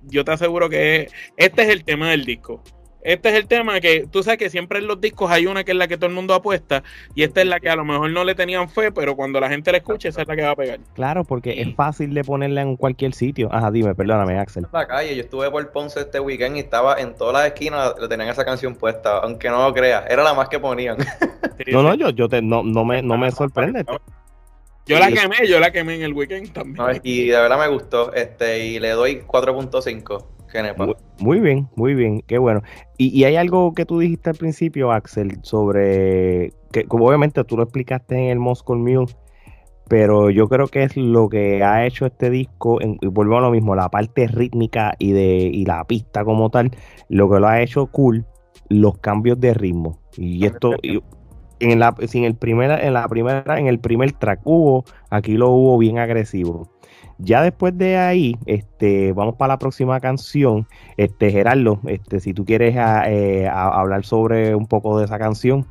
[0.03, 2.61] yo te aseguro que este es el tema del disco.
[3.03, 5.71] Este es el tema que tú sabes que siempre en los discos hay una que
[5.71, 6.83] es la que todo el mundo apuesta
[7.15, 9.49] y esta es la que a lo mejor no le tenían fe, pero cuando la
[9.49, 10.79] gente la escuche esa es la que va a pegar.
[10.93, 13.49] Claro, porque es fácil de ponerla en cualquier sitio.
[13.51, 14.67] Ajá, dime, perdóname, Axel.
[14.71, 18.07] La calle, yo estuve por Ponce este weekend y estaba en todas las esquinas, le
[18.07, 20.97] tenían esa canción puesta, aunque no lo creas, era la más que ponían.
[21.71, 23.83] no, no, yo, yo te, no, no me, no me sorprende.
[24.87, 26.99] Yo la quemé, yo la quemé en el weekend también.
[27.03, 30.25] y de verdad me gustó, este, y le doy 4.5.
[30.77, 32.61] Muy, muy, bien, muy bien, qué bueno.
[32.97, 37.57] Y, y, hay algo que tú dijiste al principio, Axel, sobre que como obviamente tú
[37.57, 39.13] lo explicaste en el Moscow Mule,
[39.87, 43.41] pero yo creo que es lo que ha hecho este disco, en, y vuelvo a
[43.41, 46.71] lo mismo, la parte rítmica y de y la pista como tal,
[47.09, 48.25] lo que lo ha hecho cool,
[48.69, 49.99] los cambios de ritmo.
[50.17, 50.71] Y esto
[51.61, 55.77] en la el primera en la primera en el primer track hubo, aquí lo hubo
[55.77, 56.69] bien agresivo.
[57.23, 60.67] Ya después de ahí, este, vamos para la próxima canción.
[60.97, 65.67] Este, Gerardo, este, si tú quieres eh, hablar sobre un poco de esa canción.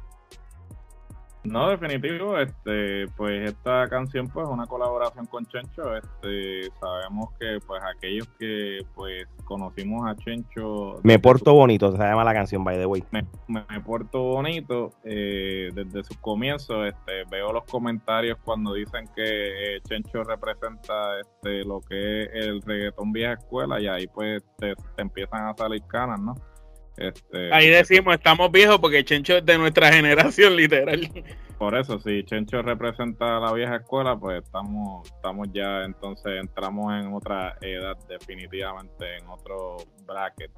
[1.42, 7.58] No, definitivo, este, pues esta canción pues es una colaboración con Chencho, este, sabemos que
[7.66, 11.00] pues aquellos que pues conocimos a Chencho...
[11.02, 13.02] Me porto bonito, se llama la canción, by the way.
[13.10, 19.76] Me, me, porto bonito, eh, desde sus comienzos, este, veo los comentarios cuando dicen que
[19.76, 24.74] eh, Chencho representa este, lo que es el reggaetón vieja escuela y ahí pues te
[24.98, 26.34] empiezan a salir canas, ¿no?
[26.96, 31.08] Este, Ahí decimos, estamos viejos porque Chencho es de nuestra generación, literal.
[31.58, 37.12] Por eso, si Chencho representa la vieja escuela, pues estamos, estamos ya, entonces entramos en
[37.12, 39.76] otra edad, definitivamente, en otro
[40.06, 40.50] bracket.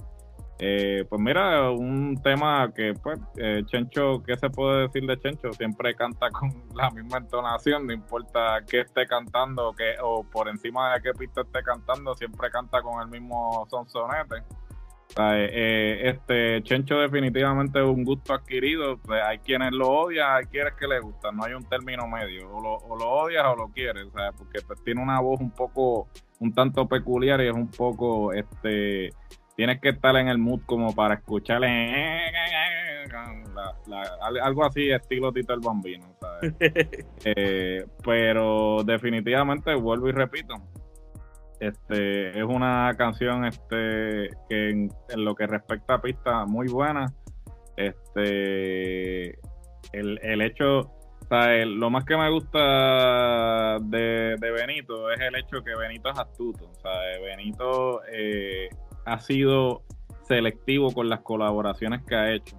[0.65, 5.53] Eh, pues mira, un tema que, pues, eh, Chencho, ¿qué se puede decir de Chencho?
[5.55, 10.49] Siempre canta con la misma entonación, no importa qué esté cantando o, que, o por
[10.49, 14.45] encima de qué pista esté cantando, siempre canta con el mismo sonsonete.
[15.19, 18.99] Eh, este Chencho definitivamente es un gusto adquirido.
[18.99, 21.37] Pues, hay quienes lo odian, hay quienes que le gustan.
[21.37, 22.51] No hay un término medio.
[22.51, 24.07] O lo, o lo odias o lo quieres.
[24.37, 29.11] porque pues, tiene una voz un poco, un tanto peculiar y es un poco, este,
[29.57, 31.69] tienes que estar en el mood como para escucharle
[34.43, 36.07] algo así estilo Tito el Bambino.
[37.25, 40.57] Eh, pero definitivamente vuelvo y repito
[41.63, 47.15] este, es una canción este, que en, lo que respecta a pista muy buena.
[47.77, 49.39] Este,
[49.93, 50.81] el, hecho,
[51.31, 56.69] o lo más que me gusta de, Benito es el hecho que Benito es astuto.
[56.69, 58.69] O sea, Benito eh,
[59.05, 59.83] ha sido
[60.27, 62.57] selectivo con las colaboraciones que ha hecho.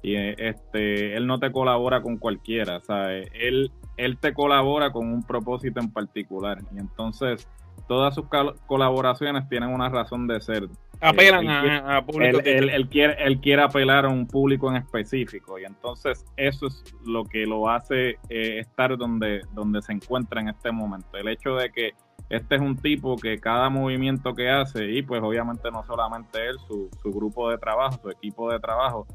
[0.00, 3.28] Y este, él no te colabora con cualquiera, ¿sabes?
[3.32, 6.58] Él, él te colabora con un propósito en particular.
[6.72, 7.48] Y entonces,
[7.88, 8.26] todas sus
[8.66, 10.68] colaboraciones tienen una razón de ser.
[11.00, 12.40] Apelan a, público.
[12.44, 17.24] Él, quiere, él quiere apelar a un público en específico y entonces eso es lo
[17.24, 21.16] que lo hace eh, estar donde, donde se encuentra en este momento.
[21.16, 21.90] El hecho de que
[22.30, 26.56] este es un tipo que cada movimiento que hace, y pues obviamente no solamente él,
[26.66, 29.06] su, su grupo de trabajo, su equipo de trabajo,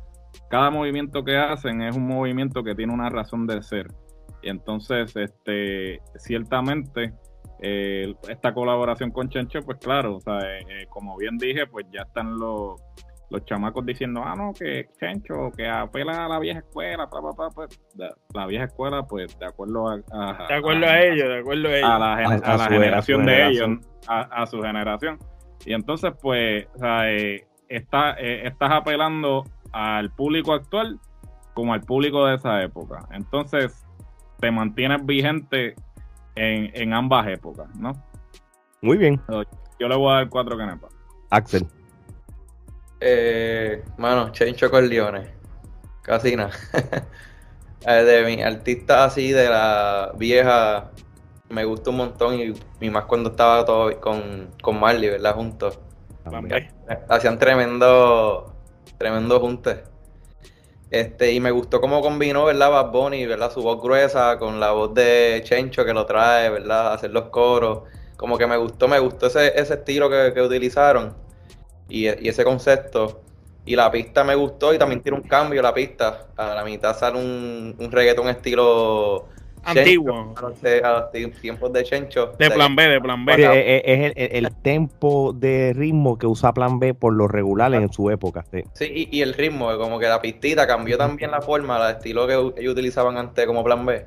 [0.50, 3.88] cada movimiento que hacen es un movimiento que tiene una razón de ser.
[4.42, 7.14] Y entonces, este, ciertamente,
[7.62, 11.86] eh, esta colaboración con Chencho, pues claro, o sea, eh, eh, como bien dije, pues
[11.92, 12.82] ya están los,
[13.30, 17.80] los chamacos diciendo, ah, no, que Chencho, que apela a la vieja escuela, pues
[18.34, 19.98] la vieja escuela, pues de acuerdo a,
[20.48, 23.70] de acuerdo a, ellos, de acuerdo a ellos, a la, generación de ellos,
[24.08, 25.20] a, su generación.
[25.66, 27.12] Y entonces, pues, o sea,
[27.68, 29.44] está, estás apelando
[29.74, 30.98] al público actual
[31.54, 33.06] como al público de esa época.
[33.12, 33.86] Entonces,
[34.40, 35.76] te mantienes vigente
[36.36, 37.94] en, ambas épocas, ¿no?
[38.82, 39.22] Muy bien.
[39.80, 40.92] Yo le voy a dar cuatro canepas.
[41.30, 41.68] Axel.
[43.02, 45.34] Eh, mano, Chencho Corleone.
[46.02, 46.52] Casi nada.
[47.88, 50.92] Eh, de mi artista así, de la vieja,
[51.48, 52.36] me gusta un montón
[52.82, 55.34] y, más cuando estaba todo con, con Marley, ¿verdad?
[55.36, 55.80] Juntos.
[57.08, 58.54] Hacían tremendo,
[58.98, 59.80] tremendo juntes.
[60.92, 62.72] Este, y me gustó cómo combinó, ¿verdad?
[62.72, 63.52] Bad Bunny, ¿verdad?
[63.52, 66.94] Su voz gruesa con la voz de Chencho que lo trae, ¿verdad?
[66.94, 67.84] Hacer los coros.
[68.18, 71.16] Como que me gustó, me gustó ese, ese estilo que, utilizaron
[71.88, 73.22] y, ese concepto.
[73.66, 76.28] Y la pista me gustó y también tiene un cambio la pista.
[76.36, 79.28] A la mitad sale un, un reggaetón estilo
[79.64, 80.34] antiguo.
[80.38, 82.34] a, los, tiempos de Chencho.
[82.38, 83.34] De plan B, de plan B.
[83.34, 88.46] es, el, tempo de ritmo que usa plan B por lo regular en su época.
[88.74, 92.34] Sí, y, el ritmo, como que la pistita cambió también la forma, el estilo que
[92.62, 94.06] ellos utilizaban antes como plan B.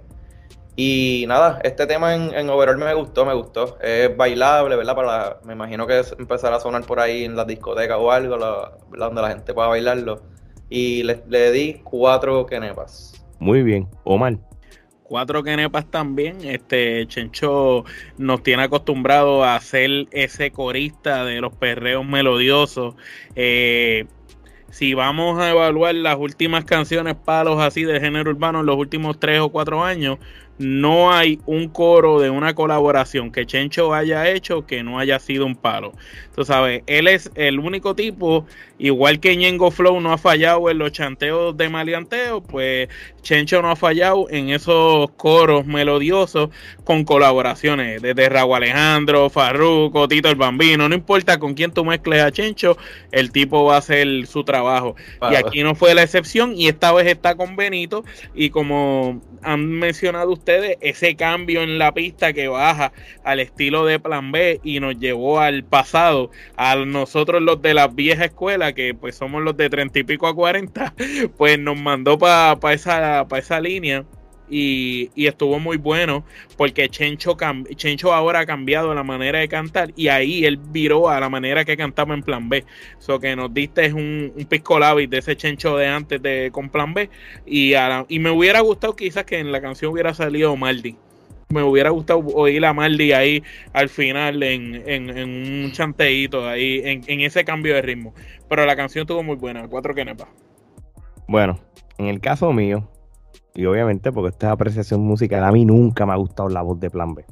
[0.75, 3.79] Y nada, este tema en, en overall me gustó, me gustó.
[3.81, 4.95] Es bailable, ¿verdad?
[4.95, 9.23] Para me imagino que empezará a sonar por ahí en las discotecas o algo, donde
[9.23, 10.23] la gente pueda bailarlo.
[10.71, 13.23] Y le, le di cuatro kenepas.
[13.39, 13.87] Muy bien.
[14.05, 14.39] Omar
[15.13, 16.39] cuatro kenepas también.
[16.43, 17.85] Este Chencho
[18.17, 22.95] nos tiene acostumbrado a ser ese corista de los perreos melodiosos.
[23.37, 24.07] Eh,
[24.71, 29.21] si vamos a evaluar las últimas canciones palos así de género urbano en los últimos
[29.21, 30.17] tres o cuatro años,
[30.59, 35.47] no hay un coro de una colaboración que Chencho haya hecho que no haya sido
[35.47, 35.93] un palo.
[36.35, 38.47] Tú sabes, él es el único tipo,
[38.79, 42.89] igual que Ñengo Flow no ha fallado en los chanteos de maleanteo, pues
[43.23, 46.51] Chencho no ha fallado en esos coros melodiosos
[46.85, 52.23] con colaboraciones, desde Raúl Alejandro, Farruko, Tito el Bambino, no importa con quién tú mezcles
[52.23, 52.77] a Chencho,
[53.11, 54.97] el tipo va a hacer su trabajo.
[55.31, 59.67] Y aquí no fue la excepción y esta vez está con Benito y como han
[59.67, 62.93] mencionado ustedes, ese cambio en la pista que baja
[63.25, 67.89] al estilo de Plan B y nos llevó al pasado, a nosotros los de la
[67.89, 70.95] vieja escuela, que pues somos los de treinta y pico a cuarenta,
[71.37, 74.05] pues nos mandó para esa, esa línea
[74.53, 76.25] y, estuvo muy bueno
[76.59, 77.37] porque Chencho,
[77.75, 81.65] Chencho ahora ha cambiado la manera de cantar y ahí él viró a la manera
[81.65, 82.65] que cantaba en Plan B.
[82.99, 86.69] So que nos diste un, un pisco labis de ese Chencho de antes de con
[86.69, 87.09] Plan B
[87.47, 87.73] y,
[88.09, 90.97] y me hubiera gustado quizás que en la canción hubiera salido Maldi.
[91.49, 97.03] Me hubiera gustado oír a Maldi ahí al final en, en, un chanteíto ahí, en,
[97.07, 98.15] en, ese cambio de ritmo.
[98.49, 100.29] Pero la canción estuvo muy buena, cuatro que nepa.
[101.29, 101.61] Bueno,
[101.99, 102.89] en el caso mío,
[103.55, 106.81] y obviamente, porque esta es apreciación musical, a mí nunca me ha gustado la voz
[106.81, 107.25] de Plan B.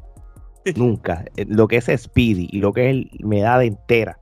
[0.76, 1.24] nunca.
[1.36, 4.18] Eh, lo que es Speedy y lo que es me da de entera.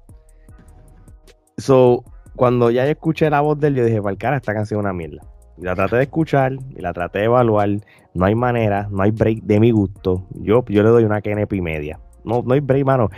[1.56, 2.04] So,
[2.36, 4.92] cuando ya escuché la voz de él, yo dije, para cara, esta canción es una
[4.92, 5.22] mierda.
[5.56, 7.68] Y la traté de escuchar, y la traté de evaluar.
[8.14, 10.24] No hay manera, no hay break de mi gusto.
[10.34, 12.00] Yo, yo le doy una KNP y media.
[12.24, 13.10] No, no hay break, mano.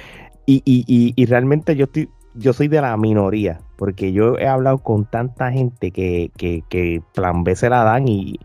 [0.47, 4.47] Y, y, y, y realmente yo estoy yo soy de la minoría, porque yo he
[4.47, 8.39] hablado con tanta gente que, que, Plan B se la dan y,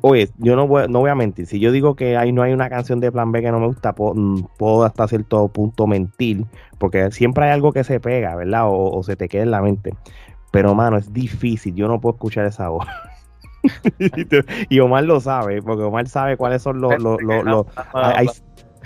[0.00, 2.52] oye, yo no voy, no voy a mentir, si yo digo que ahí no hay
[2.52, 6.44] una canción de Plan B que no me gusta, mm, puedo, hasta cierto punto mentir,
[6.78, 8.66] porque siempre hay algo que se pega, ¿verdad?
[8.68, 9.92] O, se te queda en la mente.
[10.52, 12.86] Pero, mano, es difícil, yo no puedo escuchar esa voz.
[14.68, 16.96] y Omar lo sabe, porque Omar sabe cuáles son los...
[17.02, 17.66] los, los,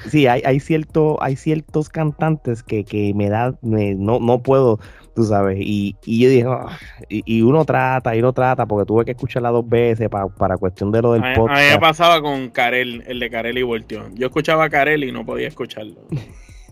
[0.09, 4.81] sí, hay, hay, cierto, hay ciertos cantantes que, que me da, no, no puedo,
[5.15, 9.05] tú sabes, y, y yo dije, ah", y, uno trata, y uno trata, porque tuve
[9.05, 11.61] que escucharla dos veces para cuestión de lo del podcast.
[11.61, 14.09] A mí me pasaba con Karel, el de Karel y Voltio.
[14.15, 15.95] Yo escuchaba a Karel y no podía escucharlo.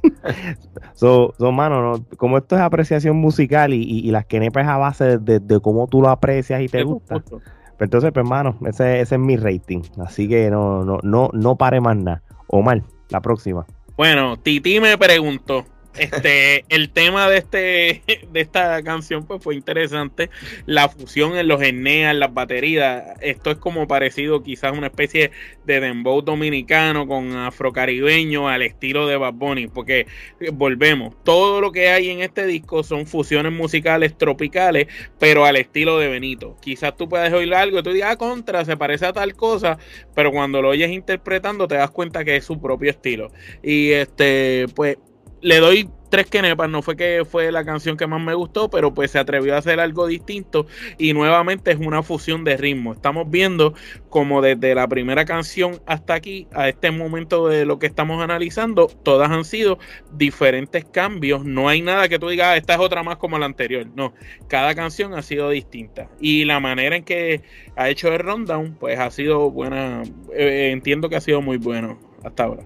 [0.95, 5.61] so, so, mano, como esto es apreciación musical y, y, las quenepas a base de,
[5.61, 7.21] cómo tú lo aprecias y te gusta.
[7.21, 9.83] Pues entonces, pues, hermano, ese, ese es mi rating.
[10.05, 12.23] Así que no, no, no, no pare más nada.
[12.49, 13.67] Omar, la próxima.
[13.97, 15.65] Bueno, Titi me preguntó,
[15.97, 18.03] este, el tema de este,
[18.33, 20.31] de esta canción, pues fue interesante.
[20.67, 23.05] La fusión en los Eneas, las baterías.
[23.21, 25.31] Esto es como parecido, quizás una especie
[25.65, 29.69] de dembow dominicano con afrocaribeño al estilo de Bad Bunny.
[29.69, 30.07] Porque
[30.41, 34.87] eh, volvemos, todo lo que hay en este disco son fusiones musicales tropicales,
[35.19, 36.57] pero al estilo de Benito.
[36.61, 39.79] Quizás tú puedes oír algo y tú digas, ah, contra, se parece a tal cosa,
[40.15, 43.31] pero cuando lo oyes interpretando te das cuenta que es su propio estilo.
[43.63, 44.97] Y este, pues
[45.43, 48.93] le doy tres quenepas, no fue que fue la canción que más me gustó, pero
[48.93, 50.67] pues se atrevió a hacer algo distinto
[50.99, 52.93] y nuevamente es una fusión de ritmo.
[52.93, 53.75] Estamos viendo
[54.11, 58.89] como desde la primera canción hasta aquí, a este momento de lo que estamos analizando,
[59.03, 59.79] todas han sido
[60.13, 61.47] diferentes cambios.
[61.47, 63.87] No hay nada que tú digas, ah, esta es otra más como la anterior.
[63.97, 64.13] No,
[64.49, 67.41] cada canción ha sido distinta y la manera en que
[67.75, 70.03] ha hecho el rundown, pues ha sido buena.
[70.35, 72.65] Eh, entiendo que ha sido muy bueno hasta ahora.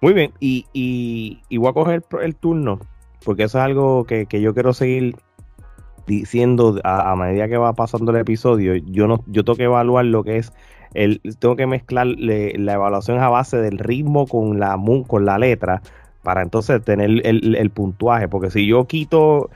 [0.00, 2.78] Muy bien, y, y, voy a coger el, turno,
[3.24, 5.16] porque eso es algo que, yo quiero seguir
[6.06, 8.76] diciendo a, medida que va pasando el episodio.
[8.76, 10.52] Yo no, yo tengo que evaluar lo que es
[10.94, 15.82] el, tengo que mezclar la evaluación a base del ritmo con la con la letra
[16.22, 18.28] para entonces tener el, el, puntuaje.
[18.28, 19.50] Porque si yo quito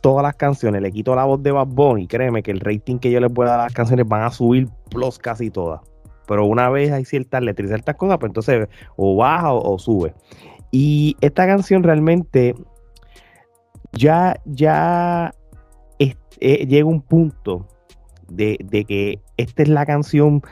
[0.00, 3.10] todas las canciones, le quito la voz de Bad Bunny, créeme que el rating que
[3.10, 5.91] yo les voy a dar a las canciones van a subir plus casi todas
[6.26, 10.14] pero una vez hay ciertas letras y ciertas cosas, pues entonces o baja o, sube.
[10.70, 12.54] Y esta canción realmente
[13.92, 15.34] ya, ya
[16.44, 17.68] eh, llega un punto
[18.28, 18.56] de,
[18.88, 20.42] que esta es la canción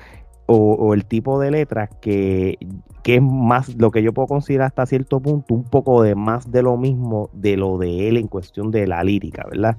[0.47, 2.59] o, el tipo de letras que,
[3.03, 6.51] que, es más lo que yo puedo considerar hasta cierto punto un poco de más
[6.51, 9.79] de lo mismo de lo de él en cuestión de la lírica, ¿verdad?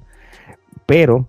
[0.86, 1.28] Pero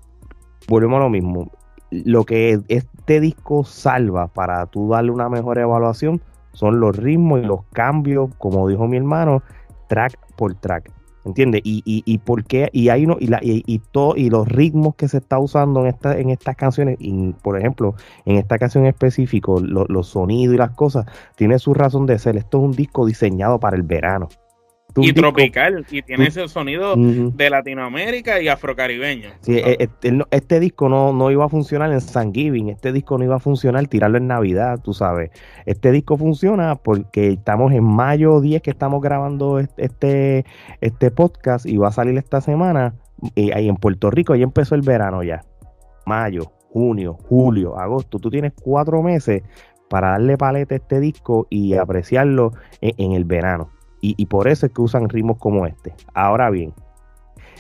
[0.68, 1.52] volvemos a lo mismo
[1.92, 2.60] lo que
[3.04, 6.22] este disco salva para tú darle una mejor evaluación
[6.54, 9.44] son los ritmos y los cambios, como dijo mi hermano,
[9.90, 10.90] track por track.
[11.26, 11.62] ¿Entiendes?
[11.66, 14.96] Y, y, y por qué, y hay uno, y, la, y, todo, y los ritmos
[14.96, 17.96] que se está usando en esta, en estas canciones, y por ejemplo,
[18.26, 22.38] en esta canción en específico, los sonidos y las cosas, tiene su razón de ser.
[22.38, 24.30] Esto es un disco diseñado para el verano.
[24.96, 29.30] Y tropical, y tiene ese sonido de Latinoamérica y afrocaribeño.
[29.42, 33.36] Sí, este, este, disco no, no iba a funcionar en Thanksgiving, este disco no iba
[33.36, 35.32] a funcionar tirarlo en Navidad, tú sabes.
[35.66, 40.46] Este disco funciona porque estamos en mayo 10 que estamos grabando este,
[40.82, 42.96] este podcast y va a salir esta semana.
[43.36, 45.44] Y ahí en Puerto Rico ya empezó el verano ya.
[46.06, 48.20] Mayo, junio, julio, agosto.
[48.20, 49.44] Tú tienes cuatro meses
[49.90, 53.70] para darle paleta a este disco y apreciarlo en el verano.
[54.06, 55.94] Y, por eso es que usan ritmos como este.
[56.14, 56.74] Ahora bien,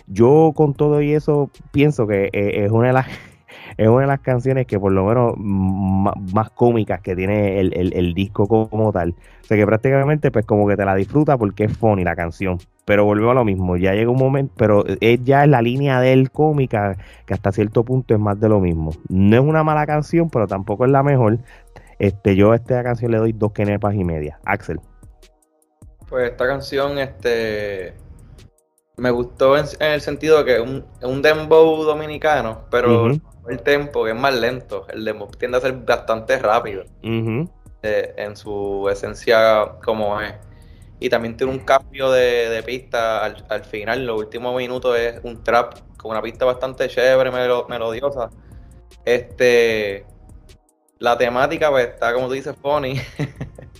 [0.07, 3.07] yo con todo y eso pienso que eh, es una de las
[3.77, 8.45] es una de las canciones que por lo menos más, cómicas que tiene el, disco
[8.47, 9.15] como tal.
[9.41, 12.57] O sea que prácticamente pues como que te la disfruta porque es funny la canción.
[12.83, 16.01] Pero vuelvo a lo mismo, ya llega un momento, pero es ya en la línea
[16.01, 18.91] del cómica que hasta cierto punto es más de lo mismo.
[19.07, 21.39] No es una mala canción, pero tampoco es la mejor.
[21.99, 24.39] Este, yo a esta canción le doy dos kenepas y media.
[24.43, 24.81] Axel.
[26.13, 27.95] Pues esta canción, este,
[28.97, 33.09] me gustó en, el sentido de que es un, un dembow dominicano, pero
[33.49, 34.85] el tempo es más lento.
[34.89, 40.35] El dembow tiende a ser bastante rápido eh, en su esencia como es.
[40.99, 44.05] Y también tiene un cambio de, pista al, final.
[44.05, 48.29] Los últimos minutos es un trap con una pista bastante chévere, melodiosa.
[49.03, 50.05] Este,
[50.99, 53.01] la temática pues está como tú dices, funny.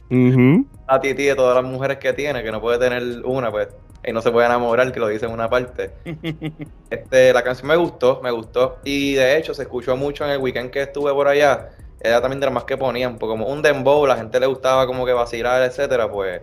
[0.88, 3.70] A Titi de todas las mujeres que tiene, que no puede tener una, pues,
[4.06, 5.92] y no se puede enamorar, que lo dice en una parte.
[6.90, 8.78] este, la canción me gustó, me gustó.
[8.84, 11.70] Y de hecho se escuchó mucho en el weekend que estuve por allá.
[12.02, 14.86] Era también de las más que ponían, porque como un dembow, la gente le gustaba
[14.86, 16.42] como que vacilar, etcétera, pues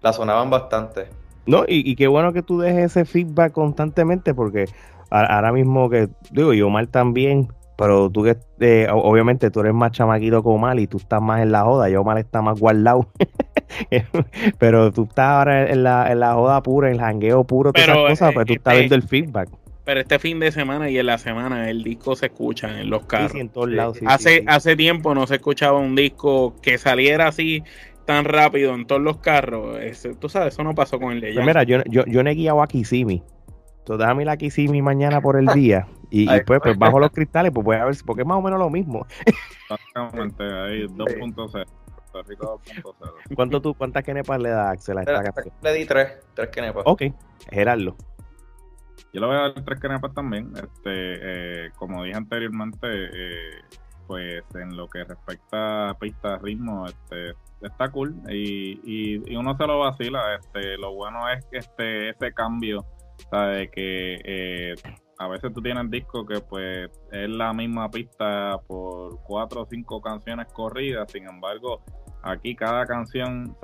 [0.00, 1.08] la sonaban bastante.
[1.46, 4.66] No, y, y qué bueno que tú dejes ese feedback constantemente, porque
[5.10, 9.92] ahora mismo que, digo, yo mal también, pero tú que, eh, obviamente, tú eres más
[9.92, 11.88] chamaquito como Mal y tú estás más en la joda.
[11.88, 13.08] Yo Mal está más guardado.
[14.58, 17.88] pero tú estás ahora en la, en la joda pura, en el jangueo puro, todas
[17.88, 19.48] esas cosas, pues tú estás este viendo el feedback.
[19.84, 23.04] Pero este fin de semana y en la semana el disco se escucha en los
[23.04, 23.34] carros.
[23.34, 23.98] en todos lados.
[24.06, 27.62] hace, hace tiempo no se escuchaba un disco que saliera así
[28.06, 29.78] tan rápido en todos los carros.
[30.20, 32.34] tú sabes, eso no pasó con el de pues mira, yo, yo, yo no he
[32.34, 33.22] guiado a Kissimmee.
[33.80, 35.86] Entonces déjame la Kissimmee mañana por el día.
[36.10, 38.58] Y, después, pues, bajo los cristales, pues voy a ver, porque es más o menos
[38.58, 39.06] lo mismo.
[39.68, 41.66] Exactamente, ahí 2.0.
[43.34, 45.54] ¿Cuánto tú, ¿Cuántas kenepas le das, Axel, a esta canción?
[45.62, 46.84] Le di tres, tres kenepas.
[46.86, 47.02] Ok,
[47.50, 47.96] Gerardo.
[49.12, 50.52] Yo le voy a dar tres kenepas también.
[50.54, 53.62] Este, eh, como dije anteriormente, eh,
[54.06, 59.56] pues en lo que respecta a pista, ritmo, este, está cool y, y, y, uno
[59.56, 60.36] se lo vacila.
[60.36, 62.84] Este, lo bueno es que este, ese cambio,
[63.30, 64.74] de que eh,
[65.18, 70.00] a veces tú tienes disco que pues es la misma pista por cuatro o cinco
[70.00, 71.82] canciones corridas, sin embargo,
[72.22, 73.56] aquí cada canción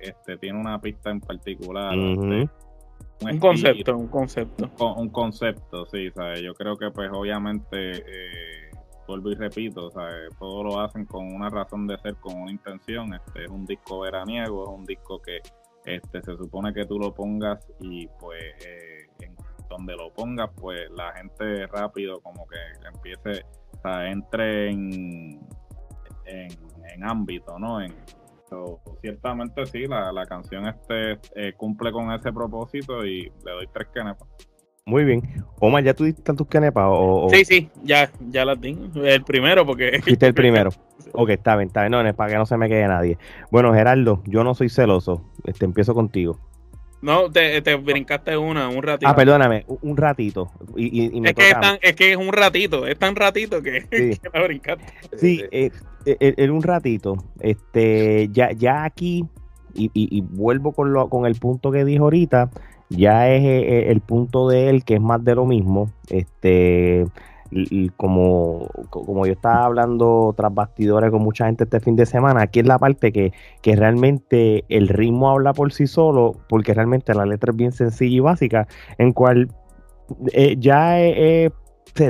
[0.00, 1.96] este tiene una pista en particular.
[1.96, 4.94] Un, concepto, un concepto.
[4.96, 6.42] Un, concepto, sí, ¿sabes?
[6.42, 8.70] yo creo que pues obviamente, eh,
[9.06, 10.30] vuelvo y repito, ¿sabes?
[10.38, 14.00] todo lo hacen con una razón de ser, con una intención, este es un disco
[14.00, 15.38] veraniego, es un disco que
[15.86, 18.42] este se supone que tú lo pongas y pues...
[18.66, 19.03] Eh,
[19.68, 22.56] donde lo pongas, pues la gente rápido como que
[22.88, 23.44] empiece,
[23.76, 25.40] o sea, entre en,
[26.26, 27.80] en, ámbito, ¿no?
[27.80, 27.94] En,
[29.00, 33.88] ciertamente sí, la, la canción este eh, cumple con ese propósito y le doy tres
[33.92, 34.28] kenepas.
[34.86, 35.22] Muy bien.
[35.60, 36.84] Omar, ¿ya tú diste tus kenepas?
[36.88, 38.78] O, Sí, sí, ya, ya las di.
[38.96, 40.00] El primero, porque.
[40.04, 40.70] Fuiste el primero.
[41.12, 41.92] ok, está bien, está bien.
[41.92, 43.18] No, es para que no se me quede nadie.
[43.50, 45.24] Bueno, Gerardo, yo no soy celoso.
[45.44, 46.38] Este, empiezo contigo.
[47.04, 49.10] No, te, te, brincaste una, un ratito.
[49.10, 50.50] Ah, perdóname, un ratito.
[50.74, 54.18] Y, es, que es, tan, es, que es un ratito, es tan ratito que, sí.
[54.22, 54.84] que la brincaste.
[55.18, 55.70] Sí, eh,
[56.06, 57.18] eh, en un ratito.
[57.40, 59.26] Este, ya, ya aquí,
[59.74, 62.48] y, y, vuelvo con, lo, con el punto que dijo ahorita,
[62.88, 65.90] ya es eh, el punto de él que es más de lo mismo.
[66.08, 67.08] Este y,
[67.96, 72.60] como, como yo estaba hablando tras bastidores con mucha gente este fin de semana, aquí
[72.60, 73.32] es la parte que,
[73.62, 78.16] que realmente el ritmo habla por sí solo, porque realmente la letra es bien sencilla
[78.16, 78.66] y básica,
[78.98, 79.48] en cual
[80.32, 81.50] eh, ya he,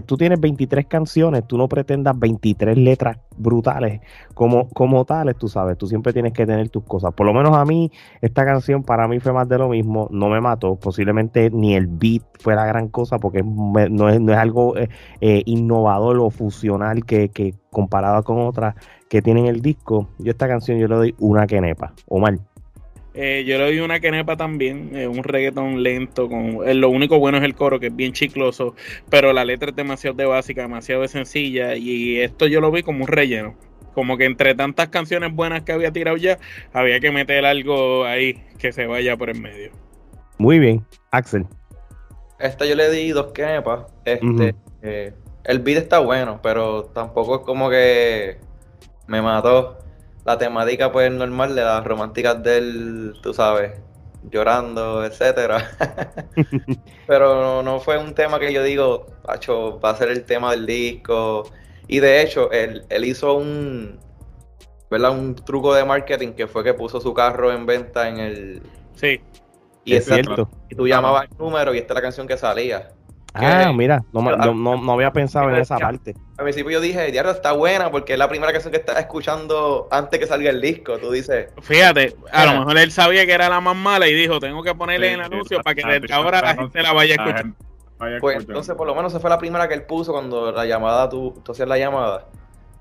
[0.07, 4.01] tú tienes 23 canciones, tú no pretendas 23 letras brutales
[4.35, 7.12] como, como tales, tú sabes, tú siempre tienes que tener tus cosas.
[7.14, 10.28] Por lo menos a mí, esta canción para mí fue más de lo mismo, no
[10.28, 14.39] me mató, posiblemente ni el beat fue la gran cosa porque no es, no es
[14.39, 14.89] algo eh,
[15.20, 18.74] eh, innovador o fusional que, que comparado con otras
[19.09, 20.09] que tienen el disco.
[20.18, 22.39] Yo esta canción yo le doy una quenepa, Omar.
[23.14, 27.20] Eh, yo le doy una quenepa también, eh, un reggaetón lento, con eh, lo único
[27.20, 28.74] bueno es el coro, que es bien chicloso,
[29.08, 32.82] pero la letra es demasiado de básica, demasiado de sencilla, y esto yo lo vi
[32.82, 33.54] como un relleno,
[33.94, 36.38] como que entre tantas canciones buenas que había tirado ya,
[36.72, 39.70] había que meter algo ahí que se vaya por el medio.
[40.38, 41.46] Muy bien, Axel.
[42.40, 43.86] Esta yo le di dos quenepas.
[44.04, 45.12] Este, eh,
[45.44, 48.38] el beat está bueno, pero tampoco es como que
[49.06, 49.78] me mató.
[50.25, 53.72] La temática pues normal de las románticas del, tú sabes,
[54.31, 55.70] llorando, etcétera.
[57.07, 60.66] pero no, fue un tema que yo digo, Pacho, va a ser el tema del
[60.66, 61.51] disco.
[61.87, 63.99] Y de hecho, él, él hizo un,
[64.91, 65.11] ¿verdad?
[65.11, 68.62] Un truco de marketing que fue que puso su carro en venta en el...
[68.95, 69.20] Sí.
[69.85, 70.49] Y, es cierto.
[70.70, 72.89] y tú llamabas el número y esta es la canción que salía.
[73.35, 76.14] Ah, mira, no, no, había pensado en esa parte.
[76.37, 79.89] Al principio yo dije, diario está buena porque es la primera canción que estás escuchando
[79.91, 80.99] antes que salga el disco.
[80.99, 81.49] Tú dices.
[81.61, 84.74] Fíjate, a lo mejor él sabía que era la más mala y dijo, tengo que
[84.74, 87.47] ponerle en el anuncio para que ahora la gente la vaya a escuchar.
[88.20, 91.09] Pues entonces, por lo menos, esa fue la primera que él puso cuando la llamada,
[91.09, 92.28] tú, tú hacías la llamada.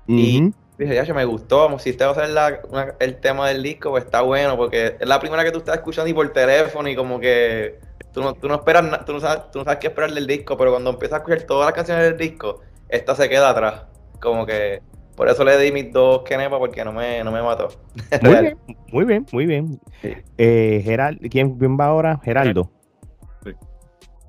[0.06, 1.78] Y dije, ya, me gustó.
[1.78, 2.60] Si este va a ser la,
[2.98, 6.08] el tema del disco, pues está bueno porque es la primera que tú estás escuchando
[6.10, 7.78] y por teléfono y como que
[8.12, 10.56] tú no, tú no esperas, tú no, sabes, tú no sabes qué esperar del disco,
[10.56, 13.82] pero cuando empiezas a escuchar todas las canciones del disco, esta se queda atrás.
[14.20, 14.80] Como que
[15.16, 17.68] por eso le di mis dos kenepas porque no me, no me mató.
[18.22, 18.58] Muy bien,
[18.90, 19.80] muy bien, muy bien.
[20.38, 22.20] Eh, ¿quién, va ahora?
[22.24, 22.70] Geraldo.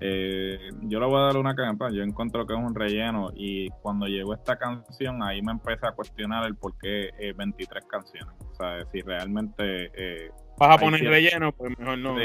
[0.08, 1.90] Eh, yo le voy a dar una kenepa.
[1.90, 5.94] Yo encuentro que es un relleno y cuando llegó esta canción ahí me empecé a
[5.94, 8.36] cuestionar el por qué 23 eh, canciones.
[8.52, 10.30] O sea, si realmente eh,
[10.60, 12.16] vas a poner relleno, pues mejor no.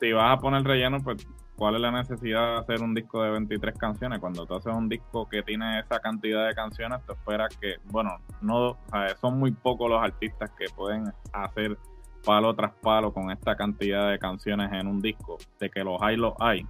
[0.00, 3.30] si vas a poner relleno, pues ¿cuál es la necesidad de hacer un disco de
[3.32, 4.18] 23 canciones?
[4.18, 8.16] Cuando tú haces un disco que tiene esa cantidad de canciones, te esperas que, bueno,
[8.40, 8.78] no
[9.20, 11.76] son muy pocos los artistas que pueden hacer
[12.24, 15.36] palo tras palo con esta cantidad de canciones en un disco.
[15.58, 16.66] De que los hay, los hay.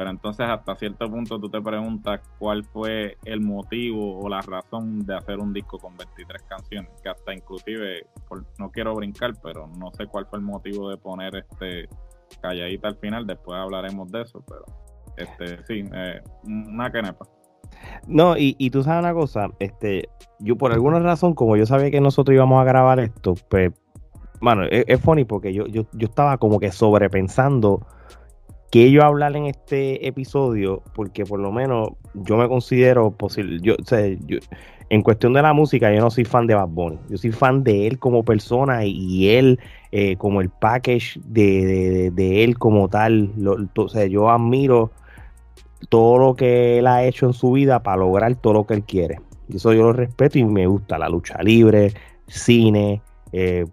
[0.00, 5.04] Pero entonces hasta cierto punto tú te preguntas cuál fue el motivo o la razón
[5.04, 8.06] de hacer un disco con 23 canciones, que hasta inclusive,
[8.58, 11.86] no quiero brincar, pero no sé cuál fue el motivo de poner este
[12.40, 14.64] calladita al final, después hablaremos de eso, pero
[15.18, 17.26] este sí, eh, una quenepa.
[18.06, 21.90] No, y, y tú sabes una cosa, este, yo por alguna razón, como yo sabía
[21.90, 23.70] que nosotros íbamos a grabar esto, pues,
[24.40, 27.86] bueno, es, es funny porque yo, yo, yo estaba como que sobrepensando
[28.70, 33.74] que yo hablar en este episodio, porque por lo menos yo me considero posible, yo,
[34.90, 37.64] en cuestión de la música, yo no soy fan de Bad Bunny, yo soy fan
[37.64, 39.58] de él como persona y, él
[39.90, 43.32] eh, como el package de, de, él como tal,
[43.76, 44.92] o sea, yo admiro
[45.88, 48.84] todo lo que él ha hecho en su vida para lograr todo lo que él
[48.84, 49.20] quiere.
[49.48, 51.92] Y eso yo lo respeto y me gusta la lucha libre,
[52.28, 53.02] cine,
[53.32, 53.66] eh,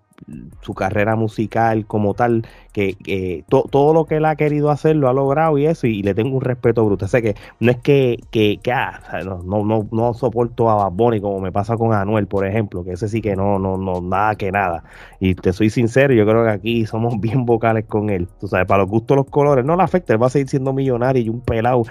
[0.62, 5.14] su carrera musical como tal, que, todo lo que él ha querido hacer lo ha
[5.14, 7.08] logrado y eso, y, le tengo un respeto bruto.
[7.08, 11.40] Sé que no es que, que, ah, no, no, no, soporto a Bad Bunny como
[11.40, 14.52] me pasa con Anuel, por ejemplo, que ese sí que no, no, no, nada que
[14.52, 14.84] nada.
[15.20, 18.28] Y te soy sincero, yo creo que aquí somos bien vocales con él.
[18.40, 20.74] Tú sabes, para los gustos los colores, no le afecta, él va a seguir siendo
[20.74, 21.84] millonario y un pelado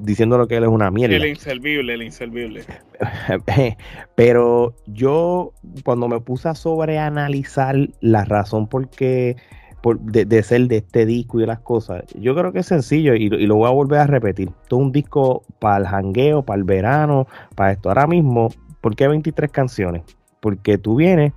[0.00, 1.16] diciéndolo que él es una mierda.
[1.16, 2.64] El inservible, el inservible.
[4.14, 5.52] Pero yo,
[5.84, 9.36] cuando me puse a sobreanalizar la razón por qué
[9.80, 13.14] por, de, ser de este disco y de las cosas, yo creo que es sencillo
[13.14, 14.50] y, lo voy a volver a repetir.
[14.68, 17.88] Todo un disco para el jangueo, para el verano, para esto.
[17.88, 18.48] Ahora mismo,
[18.80, 20.02] ¿por qué 23 canciones?
[20.40, 21.32] Porque tú vienes,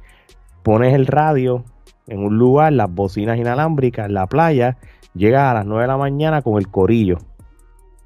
[0.63, 1.63] pones el radio
[2.07, 4.77] en un lugar, las bocinas inalámbricas, en la playa,
[5.13, 7.19] llegas a las 9 de la mañana con el corillo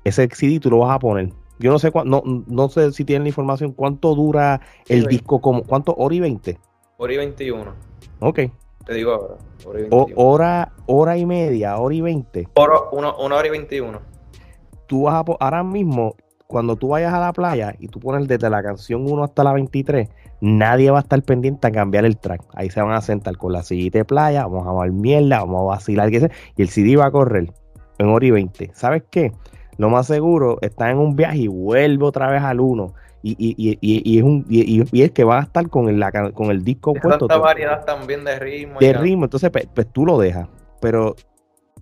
[0.05, 1.33] ese CD tú lo vas a poner.
[1.59, 5.63] Yo no sé no, no sé si tienen la información cuánto dura el disco, como
[5.63, 6.59] cuánto, hora y 20.
[6.97, 7.73] Hora y 21.
[8.19, 8.39] Ok.
[8.85, 9.35] Te digo ahora.
[9.65, 10.05] Hora y, 21.
[10.15, 12.49] hora, hora y media, hora y 20.
[12.55, 13.99] Hora, una, hora y 21.
[14.87, 18.49] Tú vas a, ahora mismo, cuando tú vayas a la playa y tú pones desde
[18.49, 20.09] la canción 1 hasta la 23,
[20.41, 22.43] nadie va a estar pendiente a cambiar el track.
[22.53, 25.61] Ahí se van a sentar con la sillita de playa, vamos a ver mierda, vamos
[25.61, 27.51] a vacilar, y el CD va a correr
[27.97, 28.71] en hora y 20.
[28.73, 29.31] ¿Sabes qué?
[29.77, 32.93] Lo más seguro está en un viaje y vuelve otra vez al 1.
[33.23, 36.03] Y, y, y, es un, y, es que va a estar con el,
[36.33, 37.27] con el disco puesto.
[37.27, 38.79] Tanta variedad también de ritmo.
[38.79, 40.47] De ritmo, entonces pues, pues, tú lo dejas.
[40.79, 41.15] Pero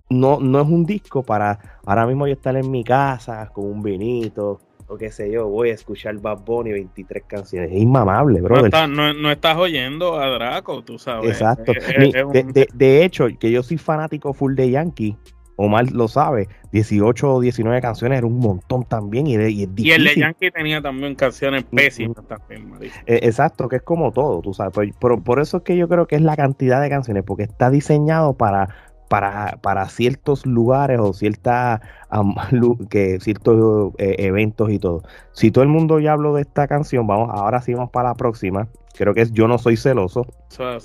[0.08, 3.82] no, no es un disco para ahora mismo yo estar en mi casa con un
[3.82, 7.70] vinito o qué sé yo, voy a escuchar Bad Bunny 23 canciones.
[7.72, 8.68] Es inmamable, bro.
[8.88, 11.30] No, estás oyendo a Draco, tú sabes.
[11.30, 11.72] Exacto.
[11.72, 15.16] de, de, hecho, que yo soy fanático full de Yankee,
[15.56, 19.86] Omar lo sabe, 18 o 19 canciones era un montón también y, y es difícil.
[19.86, 24.40] Y el de Yankee tenía también canciones pésimas también, eh, Exacto, que es como todo,
[24.40, 24.72] tú sabes.
[25.00, 27.70] Pero, por eso es que yo creo que es la cantidad de canciones, porque está
[27.70, 28.68] diseñado para
[29.08, 31.80] para, para ciertos lugares o ciertas
[32.90, 35.02] que ciertos eh, eventos y todo.
[35.32, 38.14] Si todo el mundo ya habló de esta canción, vamos, ahora sí vamos para la
[38.14, 38.66] próxima.
[38.96, 40.26] Creo que es Yo no soy celoso.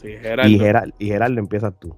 [0.04, 0.94] Y, Gerardo.
[1.00, 1.96] y Gerardo empiezas tú.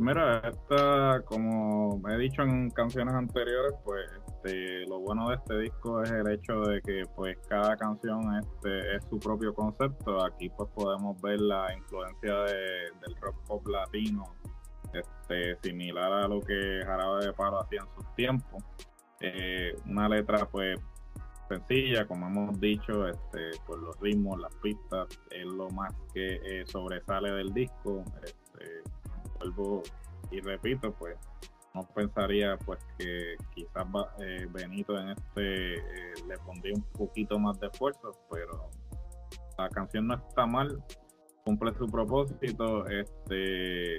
[0.00, 6.02] Mira, esta, como he dicho en canciones anteriores, pues este, lo bueno de este disco
[6.02, 10.24] es el hecho de que pues cada canción este, es su propio concepto.
[10.24, 14.24] Aquí pues podemos ver la influencia del rock pop latino,
[14.94, 18.64] este, similar a lo que Jarabe de Palo hacía en sus tiempos.
[19.20, 20.80] Eh, una letra pues
[21.46, 26.64] sencilla, como hemos dicho, este, por los ritmos, las pistas, es lo más que eh,
[26.64, 28.02] sobresale del disco.
[28.24, 28.82] Este,
[29.40, 29.82] vuelvo
[30.30, 31.16] y repito, pues
[31.74, 33.86] no pensaría pues que quizás
[34.20, 38.70] eh, Benito en este eh, le pondría un poquito más de esfuerzo, pero
[39.58, 40.82] la canción no está mal,
[41.44, 43.98] cumple su propósito, este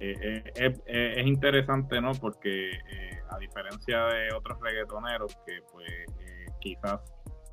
[0.00, 2.12] eh, es interesante, ¿no?
[2.12, 2.72] Porque
[3.30, 5.88] a diferencia de otros reggaetoneros que pues
[6.60, 7.00] quizás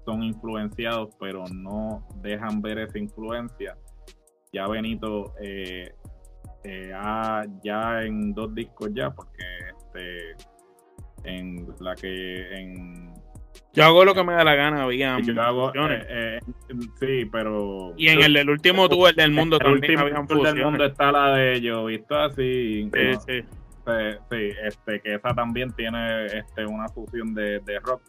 [0.05, 3.77] son influenciados, pero no dejan ver esa influencia,
[4.51, 5.93] ya Benito eh,
[6.64, 6.91] eh,
[7.64, 9.43] ya en dos discos ya, porque
[9.78, 10.36] este
[11.24, 13.14] en la que en
[13.74, 15.24] yo hago lo que me da la gana, había eh,
[16.10, 16.39] eh,
[16.99, 20.86] sí, pero y en el, el último tour del mundo el también habían del mundo
[20.86, 23.41] está la de ellos, visto así, sí, sí.
[24.30, 28.01] sí, este que esa también tiene este una fusión de, de rock.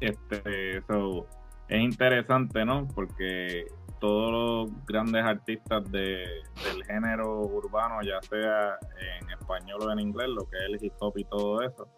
[0.00, 1.26] Este, so,
[1.68, 2.88] es interesante, ¿no?
[2.94, 3.66] Porque
[4.00, 4.32] todos
[4.68, 6.24] los grandes artistas de,
[6.64, 8.76] del género urbano, ya sea
[9.20, 11.88] en español o en inglés, lo que es el hip hop y todo eso,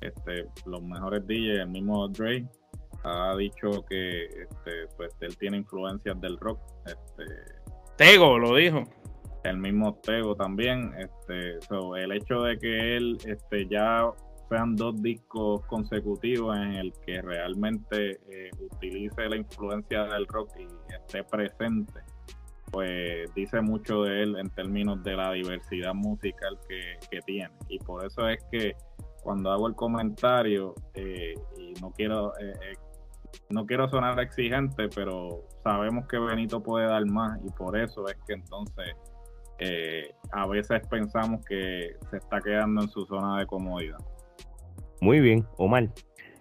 [0.00, 2.46] este, los mejores DJs, el mismo Dre,
[3.04, 6.60] ha dicho que este, pues él tiene influencias del rock.
[6.86, 7.24] Este,
[7.96, 8.84] Tego lo dijo.
[9.44, 10.92] El mismo Tego también.
[10.98, 11.58] Este,
[11.96, 14.10] el hecho de que él este, ya
[14.48, 20.66] sean dos discos consecutivos en el que realmente eh, utilice la influencia del rock y
[20.92, 22.00] esté presente,
[22.70, 27.54] pues dice mucho de él en términos de la diversidad musical que, tiene.
[27.68, 28.74] Y por eso es que
[29.22, 32.74] cuando hago el comentario, eh, y no quiero, eh,
[33.50, 38.16] no quiero sonar exigente, pero sabemos que Benito puede dar más y por eso es
[38.26, 38.94] que entonces
[40.30, 43.98] a veces pensamos que se está quedando en su zona de comodidad.
[45.00, 45.88] Muy bien, Omar.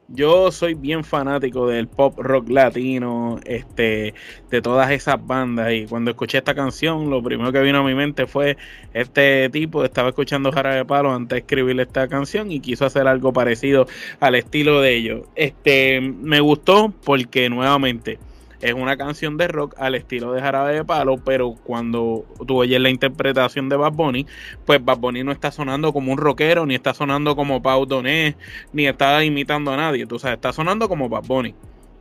[0.09, 4.13] Yo soy bien fanático del pop rock latino, este,
[4.49, 5.73] de todas esas bandas.
[5.73, 8.55] Y cuando escuché esta canción, lo primero que vino a mi mente fue
[8.93, 13.05] este tipo estaba escuchando Jarabe de Palo antes de escribir esta canción y quiso hacer
[13.05, 13.85] algo parecido
[14.21, 15.21] al estilo de ellos.
[15.35, 18.17] Este, me gustó porque nuevamente
[18.61, 22.79] es una canción de rock al estilo de Jarabe de Palo, pero cuando tú oyes
[22.79, 24.25] la interpretación de Bad Bunny,
[24.65, 28.35] pues Bad Bunny no está sonando como un rockero, ni está sonando como Pau Donés,
[28.73, 31.53] ni está imitando a nadie, tú sabes, está sonando como Bad Bunny.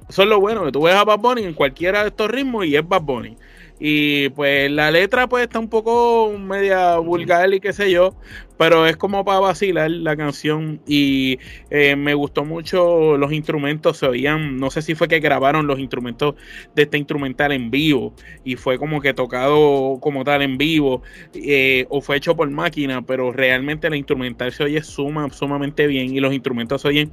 [0.09, 2.65] Eso es lo bueno, que tú ves a Bad Bunny en cualquiera de estos ritmos
[2.67, 3.37] y es Bad Bunny.
[3.79, 8.15] Y pues la letra pues está un poco media vulgar y qué sé yo,
[8.57, 14.07] pero es como para vacilar la canción y eh, me gustó mucho los instrumentos, se
[14.07, 16.37] oían, no sé si fue que grabaron los instrumentos
[16.75, 18.15] de este instrumental en vivo
[18.45, 21.03] y fue como que tocado como tal en vivo
[21.35, 26.15] eh, o fue hecho por máquina, pero realmente la instrumental se oye suma, sumamente bien
[26.17, 27.13] y los instrumentos se oyen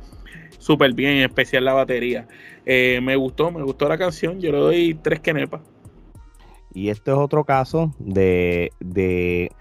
[0.59, 2.25] súper bien, en especial la batería.
[2.65, 5.72] Eh, me gustó, me gustó la canción, yo le doy tres quenepas.
[6.73, 9.51] Y este es otro caso de, de,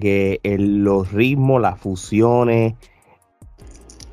[0.00, 2.74] que los ritmos, las fusiones,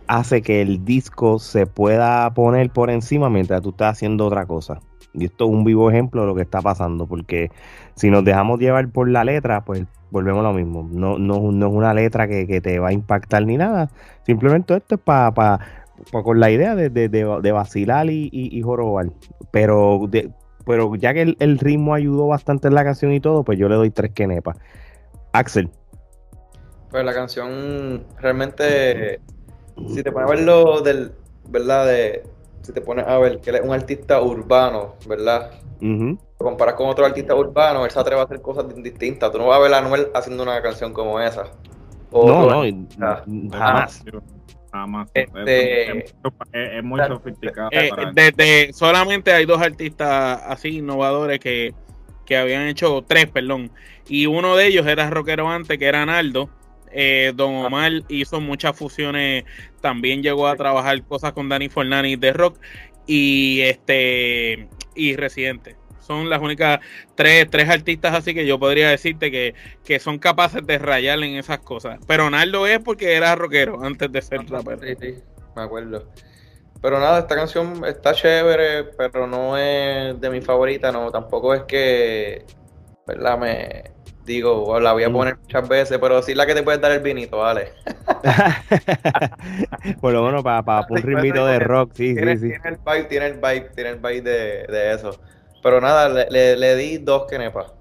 [0.08, 4.80] hace que el disco se pueda poner por encima mientras tú estás haciendo otra cosa.
[5.14, 7.50] Y esto es un vivo ejemplo de lo que está pasando, porque
[7.96, 10.88] si nos dejamos llevar por la letra, pues volvemos a lo mismo.
[10.92, 13.90] No, no, no es una letra que, te va a impactar ni nada.
[14.26, 15.60] Simplemente esto es para pa,
[16.12, 19.08] con la idea de, de, vacilar y, y, y, jorobar.
[19.52, 20.08] Pero
[20.68, 23.76] pero ya que el, ritmo ayudó bastante en la canción y todo, pues yo le
[23.76, 24.58] doy tres quenepas.
[25.32, 25.70] Axel.
[26.92, 29.22] Pues la canción realmente,
[29.88, 31.14] si te pones a verlo del,
[31.48, 31.88] ¿verdad?
[31.88, 32.24] De,
[32.64, 35.52] si te pones a ver que él es un artista urbano, ¿verdad?
[36.38, 39.32] Comparas con otro artista urbano, él se atreve a hacer cosas distintas.
[39.32, 41.46] Tú no vas a ver a Noel haciendo una canción como esa.
[42.12, 42.64] no,
[43.26, 44.04] no, jamás.
[45.14, 46.06] Este,
[46.54, 47.70] es, muy sofisticado.
[47.72, 51.74] Eh, solamente hay dos artistas así innovadores que,
[52.38, 53.72] habían hecho tres, perdón.
[54.08, 56.50] Y uno de ellos era rockero antes, que era Naldo.
[56.92, 57.68] Eh, Don ah.
[57.68, 59.44] Omar hizo muchas fusiones,
[59.82, 62.60] también llegó a trabajar cosas con Danny Fernández de rock
[63.06, 65.76] y este y Residente.
[66.08, 66.80] Son las únicas
[67.16, 71.36] tres, tres artistas así que yo podría decirte que, que son capaces de rayar en
[71.36, 72.00] esas cosas.
[72.08, 74.80] Pero Naldo es porque era rockero antes de ser rapero.
[74.82, 75.16] Sí, sí,
[75.54, 76.08] me acuerdo.
[76.82, 81.64] Pero nada, esta canción está chévere, pero no es de mi favorita, no, tampoco es
[81.64, 82.46] que,
[83.06, 83.38] ¿verdad?
[83.38, 83.92] Me
[84.24, 87.02] digo, la voy a poner muchas veces, pero sí la que te puedes dar el
[87.02, 87.74] vinito, vale.
[90.02, 92.50] Por lo menos para, para un ritmito de rock, sí, tiene, sí, sí.
[92.50, 95.20] Tiene el vibe, tiene el vibe, tiene el vibe de, de eso.
[95.68, 97.74] Pero nada, le, le, le di dos kenepas.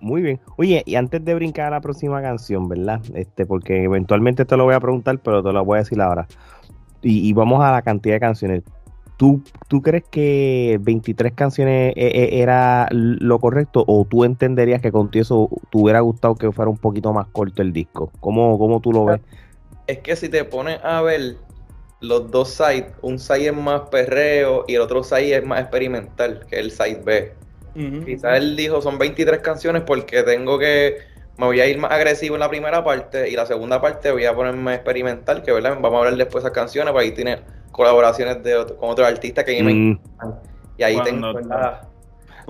[0.00, 0.40] Muy bien.
[0.56, 3.02] Oye, y antes de brincar a la próxima canción, ¿verdad?
[3.12, 6.26] Este, porque eventualmente te lo voy a preguntar, pero te lo voy a decir ahora.
[7.02, 8.62] Y, y vamos a la cantidad de canciones.
[9.18, 14.90] ¿Tú, ¿Tú crees que 23 canciones e, e, era lo correcto o tú entenderías que
[14.90, 18.10] contigo eso te hubiera gustado que fuera un poquito más corto el disco?
[18.20, 19.20] ¿Cómo, cómo tú lo ves?
[19.86, 21.36] Es que si te pones a ver
[22.00, 26.46] los dos sides, un side es más perreo y el otro side es más experimental,
[26.48, 27.32] que es el side B.
[27.74, 28.04] Uh -huh.
[28.04, 30.98] Quizás él dijo son 23 canciones porque tengo que
[31.36, 34.24] me voy a ir más agresivo en la primera parte y la segunda parte voy
[34.24, 37.40] a ponerme experimental, que verdad vamos a hablar después de esas canciones, porque ahí tiene
[37.70, 39.90] colaboraciones de otro, con otros artistas que a mí me Mm.
[39.92, 40.40] encantan.
[40.76, 41.32] Y ahí tengo.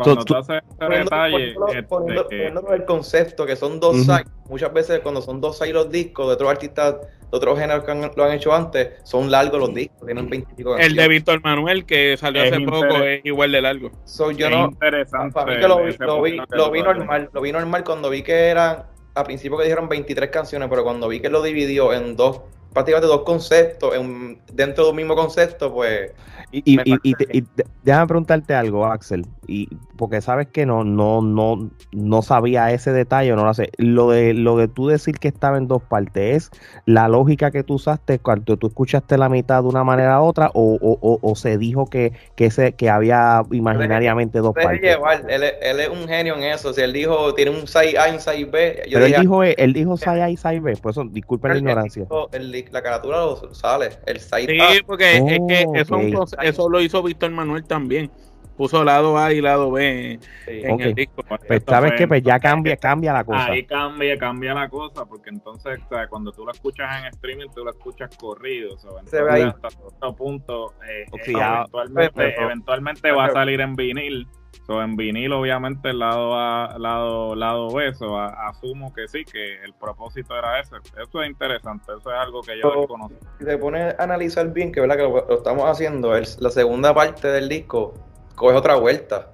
[0.04, 3.80] Cuando tú- tú haces este poniendo, detalle, poniéndolo- este, poniendo- poniéndolo el concepto que son
[3.80, 4.04] dos Ujú.
[4.04, 4.26] sides.
[4.48, 7.90] Muchas veces cuando son dos sides los discos de otros artistas de otros géneros que
[7.90, 10.82] han- lo han hecho antes, son largos los discos, tienen 20 y pico El de
[10.84, 11.08] canciones.
[11.08, 13.90] Víctor Manuel, que salió Es hace poco, es igual de largo.
[14.04, 16.36] So, yo es no, interesante Para mí que lo vi, lo vi,
[16.82, 18.84] lo normal, lo vi normal cuando vi que eran,
[19.14, 22.40] a principio que dijeron 23 canciones, pero cuando vi que lo dividió en dos,
[22.72, 26.12] prácticamente dos conceptos, en, dentro de un mismo concepto, pues
[26.50, 27.44] Y, y, y- y
[27.82, 33.32] déjame preguntarte algo, Axel, y porque sabes que no, no, no, no sabía ese detalle,
[33.32, 33.70] no lo sé.
[33.76, 36.50] Lo de, lo de tú decir que estaba en dos partes, ¿es
[36.86, 40.50] la lógica que tú usaste cuando tú escuchaste la mitad de una manera a otra,
[40.54, 44.80] o, o, o- o se dijo que, que, se, que había imaginariamente dos partes?
[44.80, 47.98] llevar, él, es- él es un genio en eso, si él dijo, tiene un side
[47.98, 50.36] A y un side B, yo Pero él dije, dijo, él dijo side A y
[50.36, 52.06] side B, por eso disculpen la ignorancia.
[52.32, 55.80] el- el- la carátula lo sale, el side Sí, A, porque es Oh, que eso,
[55.80, 58.10] es un eso lo hizo Víctor Manuel también.
[58.56, 60.50] Puso lado A y lado B sí.
[60.64, 60.80] en Ok.
[60.80, 61.22] el disco.
[61.46, 63.44] Pues sabes que pues ya cambia, cambia la cosa.
[63.52, 67.46] Ahí cambia, cambia la cosa, porque entonces o sea, cuando tú lo escuchas en streaming,
[67.54, 68.76] tú lo escuchas corrido.
[68.76, 69.42] sea, Se ve ahí.
[69.42, 74.26] hasta cierto punto, eh, O eh, eventualmente, Pero- eventualmente va a salir en vinil.
[74.66, 79.24] So, en vinil, obviamente, el lado A, lado, lado B, so, a- asumo que sí,
[79.24, 80.76] que el propósito era ese.
[81.00, 83.16] Eso es interesante, eso es algo que yo desconozco.
[83.38, 86.50] si te pones a analizar bien, que verdad que lo, lo estamos haciendo, el- la
[86.50, 87.94] segunda parte del disco
[88.34, 89.30] coge otra vuelta.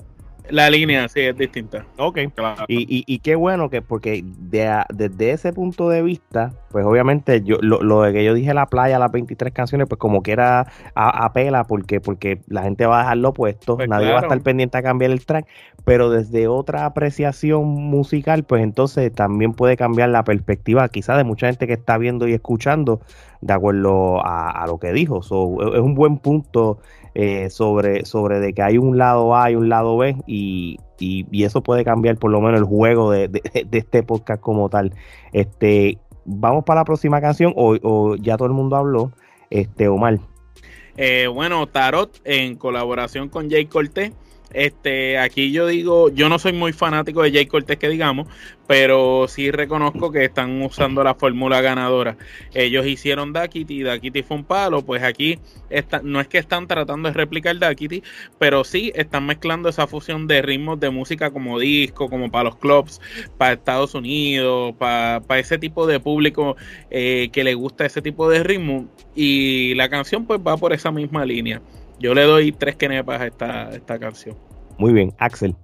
[0.48, 1.86] La línea sí es distinta.
[1.96, 2.18] Ok.
[2.34, 2.64] Claro.
[2.68, 6.84] Y, y, y qué bueno que porque de a- desde ese punto de vista, pues
[6.84, 10.22] obviamente yo lo, lo de que yo dije la playa, las 23 canciones, pues como
[10.22, 14.18] que era a, apela porque, porque la gente va a dejarlo puesto, Pues nadie va
[14.18, 15.46] a estar pendiente a cambiar el track,
[15.84, 21.46] pero desde otra apreciación musical, pues entonces también puede cambiar la perspectiva quizás de mucha
[21.46, 23.00] gente que está viendo y escuchando
[23.40, 25.22] de acuerdo a, a lo que dijo.
[25.22, 26.78] So, es un buen punto
[27.14, 31.26] eh, sobre, sobre de que hay un lado A y un lado B y, y,
[31.30, 34.68] y eso puede cambiar por lo menos el juego de, de, de este podcast como
[34.68, 34.92] tal.
[35.32, 39.12] Este, vamos para la próxima canción o, o ya todo el mundo habló.
[39.50, 40.18] Este, Omar.
[40.96, 44.12] Eh, bueno, Tarot en colaboración con Jay Cortés.
[44.54, 48.28] Este, aquí yo digo, yo no soy muy fanático de Jay Cortés que digamos,
[48.68, 52.16] pero sí reconozco que están usando la fórmula ganadora.
[52.54, 55.40] Ellos hicieron Dakity, Dakity fue un palo, pues aquí
[55.70, 58.04] está, no es que están tratando de replicar Dakity,
[58.38, 62.56] pero sí están mezclando esa fusión de ritmos de música como disco, como para los
[62.56, 63.00] clubs,
[63.36, 66.56] para Estados Unidos, para, para ese tipo de público
[66.90, 68.86] eh, que le gusta ese tipo de ritmo.
[69.16, 71.60] Y la canción pues va por esa misma línea.
[71.98, 74.36] Yo le doy tres kenepas a esta, esta canción.
[74.78, 75.54] Muy bien, Axel.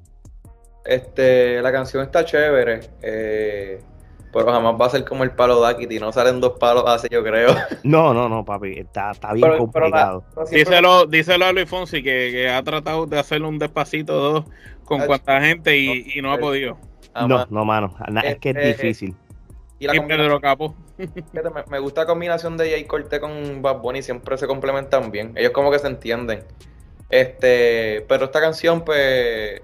[0.85, 3.81] Este, la canción está chévere, eh,
[4.33, 7.23] pero jamás va a ser como el palo Dakity, no salen dos palos así, yo
[7.23, 7.55] creo.
[7.83, 10.47] No, no, no, papi, está, está bien Pero- pero la- complicado.
[10.51, 14.45] Díselo, díselo a Luis Fonsi que, que ha tratado de hacerle un despacito dos
[14.85, 16.79] con Ah, cuánta gente y, y no ha podido.
[17.15, 17.51] No, jamás.
[17.51, 19.15] no, mano, es que es Este, difícil.
[19.81, 20.75] Y la Pedro Capo.
[20.99, 25.11] Fíjate, me, me gusta la combinación de Jay Cortez con Bad Bunny, siempre se complementan
[25.11, 25.33] bien.
[25.37, 26.45] Ellos como que se entienden.
[27.09, 29.63] Este, pero esta canción, pues,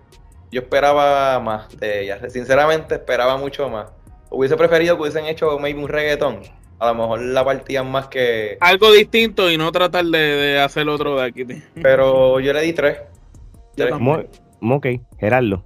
[0.51, 2.31] yo esperaba más de ella.
[2.31, 3.93] Sinceramente, esperaba mucho más.
[4.31, 6.41] Hubiese preferido que hubiesen hecho maybe un reggaetón.
[6.79, 8.57] A lo mejor la partían más que.
[8.61, 11.45] Algo distinto y no tratar de, de hacer otro de aquí.
[11.83, 12.99] Pero yo le di tres.
[13.77, 14.01] Yo Tres.
[14.61, 14.87] ok,
[15.19, 15.65] Gerardo.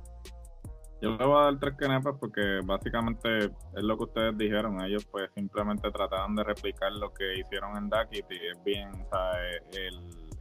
[1.00, 4.80] Yo le voy a dar tres kenepas porque básicamente es lo que ustedes dijeron.
[4.82, 8.36] Ellos pues simplemente trataban de replicar lo que hicieron en Duckity.
[8.36, 9.40] Es bien, o sea,
[9.72, 9.96] el,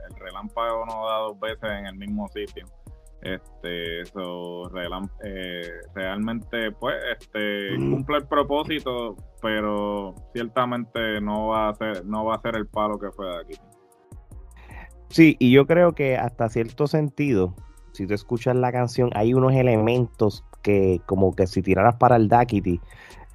[0.10, 2.66] el relámpago no da dos veces en el mismo sitio.
[3.22, 4.72] Este, eso
[5.24, 12.36] eh, realmente, pues, este, cumple el propósito, pero ciertamente no va a ser, no va
[12.36, 13.55] a ser el palo que fue aquí.
[15.10, 17.55] Sí, y yo creo que hasta cierto sentido,
[18.00, 22.30] si tú escuchas la canción, hay unos elementos que, como que si tiraras para el
[22.30, 22.80] Dakity,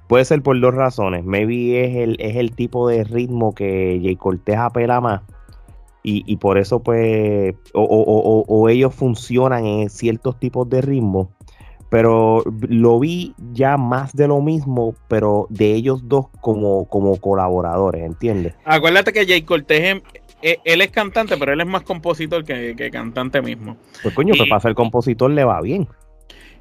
[0.07, 1.23] puede ser por dos razones.
[1.23, 5.21] Maybe es el, es el tipo de ritmo que Jay Cortez apela más
[6.07, 11.31] y, por eso pues o, ellos funcionan en ciertos tipos de ritmo
[11.89, 18.03] pero lo vi ya más de lo mismo pero de ellos dos como, como colaboradores
[18.03, 18.53] ¿entiendes?
[18.65, 20.03] acuérdate que Jay Cortez
[20.45, 23.77] eh, él es cantante pero él es más compositor que, cantante mismo.
[24.03, 25.87] Pues coño pues para ser compositor le va bien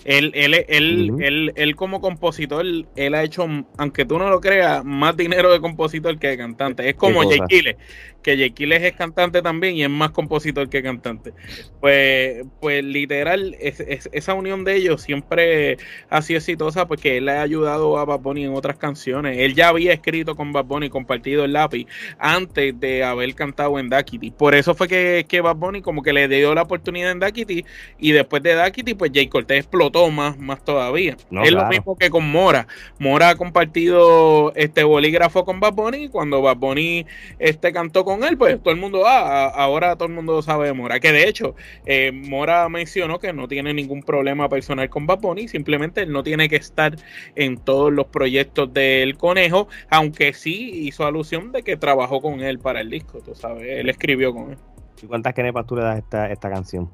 [0.05, 2.65] él, él, él, él, él, como compositor,
[2.97, 3.47] él ha hecho,
[3.79, 6.89] aunque tú no lo creas, más dinero de compositor que de cantante.
[6.89, 7.77] Es como Jay Kille,
[8.23, 11.33] que Jay Kille es cantante también y es más compositor que cantante.
[11.81, 15.79] Pues, pues literal, es, esa unión de ellos siempre
[16.11, 19.39] ha sido exitosa porque él ha ayudado a Bad Bunny en otras canciones.
[19.39, 21.87] Él ya había escrito con Bad Bunny, compartido el lápiz,
[22.19, 24.33] antes de haber cantado en Dakity.
[24.33, 27.65] Por eso fue que, que Bad Bunny como que le dio la oportunidad en Dakity
[27.99, 31.17] y después de Dakity, pues Jay Cortez explotó más, más todavía.
[31.45, 32.67] es lo mismo que con Mora.
[32.99, 37.07] Mora ha compartido este bolígrafo con Bad Bunny y cuando Bad Bunny
[37.39, 40.73] este, cantó con él, pues todo el mundo, ah, ahora todo el mundo sabe de
[40.73, 41.01] Mora.
[41.01, 41.55] Que de hecho,
[41.87, 46.23] eh, Mora mencionó que no tiene ningún problema personal con Bad Bunny, simplemente él no
[46.23, 46.97] tiene que estar
[47.37, 52.59] en todos los proyectos del conejo, aunque sí hizo alusión de que trabajó con él
[52.59, 54.59] para el disco, tú sabes, él escribió con él.
[55.03, 56.91] ¿Y cuántas kenepas tú le das esta, esta canción?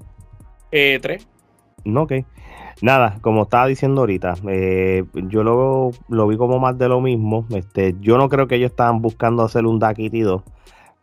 [0.73, 1.27] Eh, tres.
[1.85, 2.13] No, ok.
[2.83, 7.47] Nada, como estaba diciendo ahorita, eh, yo lo, lo, vi como más de lo mismo.
[7.51, 10.43] Este, yo no creo que ellos estaban buscando hacer un Dakity 2,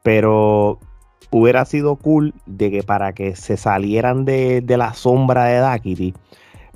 [0.03, 0.80] pero
[1.30, 6.13] hubiera sido cool de que para que se salieran de, la sombra de Dakity,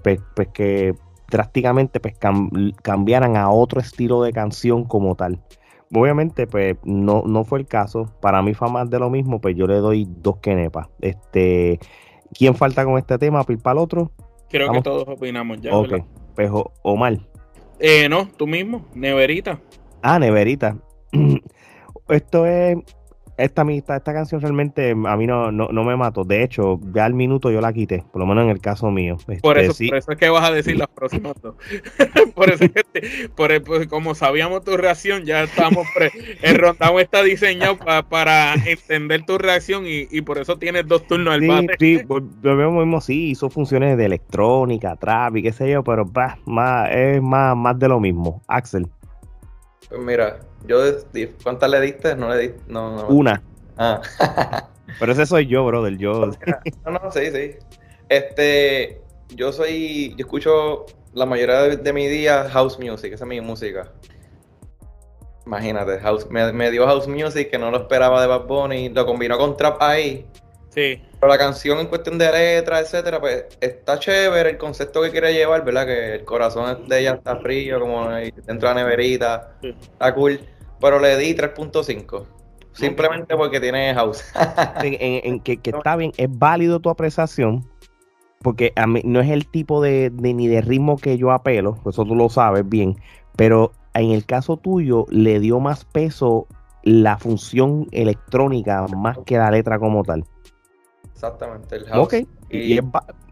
[0.03, 0.95] pues, pues que
[1.29, 2.15] drásticamente pues,
[2.81, 5.39] cambiaran a otro estilo de canción como tal.
[5.93, 8.05] Obviamente, pues no, no fue el caso.
[8.21, 10.87] Para mí fue más de lo mismo, pues yo le doy dos kenepas.
[11.01, 11.79] Este,
[12.33, 13.43] ¿Quién falta con este tema?
[13.43, 14.11] ¿Pil para el otro?
[14.49, 15.75] Creo que todos opinamos ya.
[15.75, 16.03] Ok,
[16.35, 16.49] pues
[16.83, 17.19] Omar.
[17.79, 19.59] Eh, no, tú mismo, Neverita.
[20.01, 20.77] Ah, Neverita.
[22.09, 22.77] Esto es
[23.43, 26.23] esta, esta, esta canción realmente a mí no, no, me mató.
[26.23, 29.17] De hecho, ya al minuto yo la quité, por lo menos en el caso mío.
[29.41, 31.55] por, este, eso, eso es que vas a decir las próximas dos.
[32.35, 36.11] por eso es que, por, pues, como sabíamos tu reacción, ya estamos pre,
[36.41, 37.77] el rondado está diseñado
[38.09, 41.75] para entender tu reacción y, por eso tienes dos turnos al bate.
[41.79, 42.01] Sí,
[42.41, 46.89] lo mismo, sí, hizo funciones de electrónica, trap y qué sé yo, pero bah, más,
[46.91, 48.41] es más, más de lo mismo.
[48.47, 48.87] Axel.
[49.89, 50.79] Pues mira, yo,
[51.43, 52.15] ¿cuántas le diste?
[52.15, 53.41] No le diste, no, Una.
[53.77, 54.01] Ah.
[54.99, 56.31] Pero ese soy yo, brother, yo.
[56.85, 57.55] No, no, sí, sí.
[58.09, 63.41] Este, yo soy, yo escucho la mayoría de, mi día house music, esa es mi
[63.41, 63.91] música.
[65.45, 69.05] Imagínate, house, me, me, dio house music que no lo esperaba de Bad Bunny, lo
[69.05, 70.25] combinó con trap ahí.
[70.73, 71.01] Sí.
[71.19, 75.33] Pero la canción en cuestión de letra, etcétera, pues está chévere el concepto que quiere
[75.33, 75.85] llevar, ¿verdad?
[75.85, 80.39] Que el corazón de ella está frío, como dentro de la neverita, está cool.
[80.79, 82.25] Pero le di 3.5.
[82.71, 84.23] Simplemente porque tiene house.
[84.81, 87.69] en, que, está bien, es válido tu apreciación,
[88.41, 92.05] porque a mí no es el tipo de, ni de ritmo que yo apelo, eso
[92.05, 92.95] tú lo sabes bien,
[93.35, 96.47] pero en el caso tuyo le dio más peso
[96.83, 100.23] la función electrónica más que la letra como tal.
[101.21, 102.03] Exactamente, el house.
[102.03, 102.13] Ok,
[102.49, 102.79] y,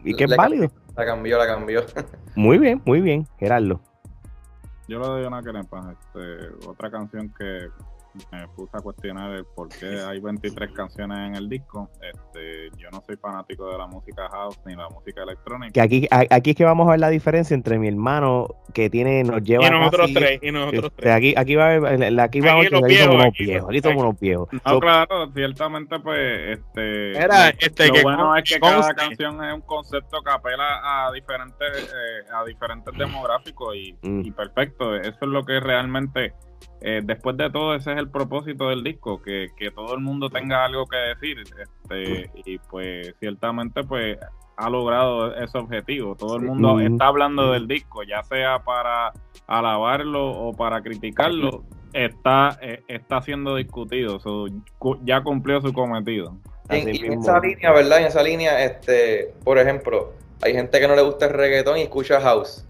[0.04, 0.70] y, que es válido.
[0.96, 1.84] La cambió, la cambió.
[2.36, 3.80] muy bien, muy bien, Gerardo.
[4.86, 7.68] Yo le doy una quenepa, este, otra canción que
[8.32, 11.88] me puse a cuestionar el por qué hay 23 canciones en el disco.
[12.02, 15.72] Este, yo no soy fanático de la música house ni la música electrónica.
[15.72, 19.22] Que aquí, aquí es que vamos a ver la diferencia entre mi hermano que tiene,
[19.22, 19.66] nos lleva.
[19.66, 21.14] Y nosotros tres, y nosotros este, tres.
[21.14, 24.48] Aquí, aquí va aquí va aquí, los viejos, unos viejos, aquí somos unos viejos.
[24.64, 27.16] No, claro, ciertamente, pues, este.
[27.16, 31.68] Era, este, lo bueno es que cada canción es un concepto que apela a diferentes,
[31.84, 34.26] eh, a diferentes demográficos y, mm.
[34.26, 34.96] y perfecto.
[34.96, 36.32] Eso es lo que realmente
[36.80, 40.64] eh, después de todo, ese es el propósito del disco, que, todo el mundo tenga
[40.64, 41.38] algo que decir.
[41.40, 44.18] Este, y pues ciertamente pues
[44.56, 46.14] ha logrado ese objetivo.
[46.14, 49.12] Todo el mundo está hablando del disco, ya sea para
[49.46, 54.18] alabarlo o para criticarlo, está, eh, está siendo discutido.
[55.02, 56.36] ya cumplió su cometido.
[56.68, 58.00] En, en, esa línea, ¿verdad?
[58.00, 61.82] En esa línea, este, por ejemplo, hay gente que no le gusta el reggaetón y
[61.82, 62.64] escucha house.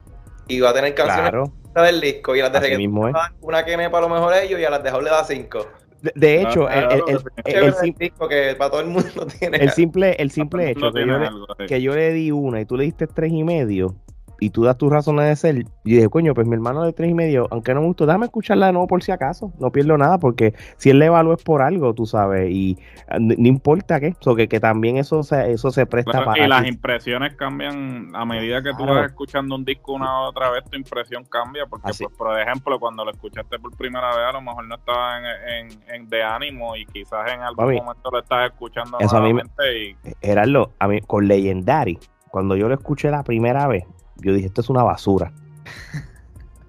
[0.51, 4.09] Y va a tener canciones del disco y las de reggaetón una que me para
[4.09, 5.66] lo mejor ellos y a las de le da cinco.
[6.03, 7.03] De, de hecho, Ah, el, el-
[7.44, 9.59] el- el el sim- disco que para todo el mundo tiene.
[9.59, 12.64] el simple, el simple el hecho que yo, le, que yo le di una y
[12.64, 13.94] tú le diste tres y medio
[14.41, 17.11] y tú das tus razones de ser, y dije, coño, pues mi hermano de tres
[17.11, 19.97] y medio, aunque no me gustó, déjame escucharla de nuevo por si acaso, no pierdo
[19.99, 22.78] nada, porque si él le evalúa es por algo, tú sabes, y
[23.09, 26.49] ah, no importa qué, so que, que también eso se, eso se presta para y
[26.49, 28.95] las impresiones cambian a medida que tú Claro.
[28.95, 31.66] vas escuchando un disco una otra vez, tu impresión cambia.
[31.66, 32.05] Porque, Así.
[32.05, 35.70] pues, por ejemplo, cuando lo escuchaste por primera vez, a lo mejor no estaba en,
[35.70, 39.30] en- en- de ánimo y quizás en algún momento lo estás escuchando eso a mí
[39.30, 41.99] y Gerardo, a mí, con Legendary,
[42.30, 43.84] cuando yo lo escuché la primera vez,
[44.23, 45.33] yo dije, esto es una basura.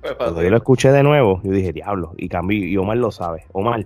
[0.02, 3.12] Pues, Cuando yo lo escuché de nuevo, yo dije, diablo, y cambié, y Omar lo
[3.12, 3.46] sabe.
[3.52, 3.86] Omar,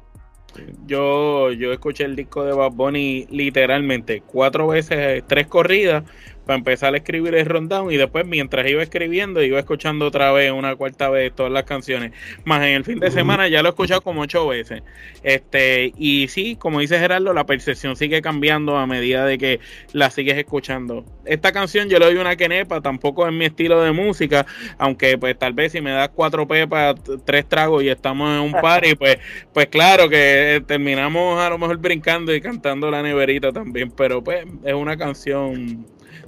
[0.87, 6.05] Yo, yo escuché el disco de Bad Bunny literalmente cuatro veces, tres corridas,
[6.45, 10.51] para empezar a escribir el rundown y después mientras iba escribiendo iba escuchando otra vez,
[10.51, 12.11] una cuarta vez todas las canciones.
[12.43, 14.83] Más en el fin de semana ya lo he escuchado como ocho veces.
[15.23, 19.59] Este, y sí, como dice Gerardo, la percepción sigue cambiando a medida de que
[19.93, 21.05] la sigues escuchando.
[21.25, 24.45] Esta canción yo le doy una quenepa, tampoco es mi estilo de música,
[24.77, 28.61] aunque pues tal vez si me das cuatro pepas, tres tragos y estamos en un
[28.61, 29.17] party, pues
[29.53, 34.45] pues claro que terminamos a lo mejor brincando y cantando la neverita también, pero pues
[34.63, 35.85] es una canción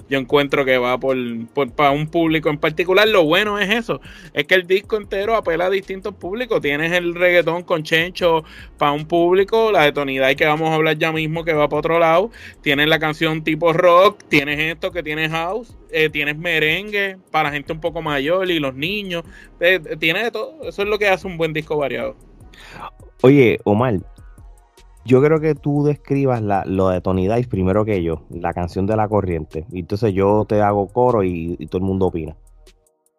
[0.08, 1.16] yo encuentro que va por,
[1.54, 3.08] por para un público en particular.
[3.08, 4.00] Lo bueno es eso,
[4.32, 6.60] es que el disco entero apela a distintos públicos.
[6.60, 8.44] Tienes el reggaetón con Chencho
[8.76, 11.80] para un público, la de tonidad que vamos a hablar ya mismo que va para
[11.80, 12.30] otro lado.
[12.62, 17.72] Tienes la canción tipo rock, tienes esto que tienes house, eh, tienes merengue para gente
[17.72, 19.24] un poco mayor y los niños.
[19.60, 20.62] Eh, eh, tiene de todo.
[20.62, 22.16] Eso es lo que hace un buen disco variado.
[23.22, 23.98] Oye, Omar,
[25.08, 28.86] yo creo que tú describas la, lo de Tony Dice primero que yo, la canción
[28.86, 29.64] de la corriente.
[29.72, 32.36] Y entonces yo te hago coro y, y todo el mundo opina.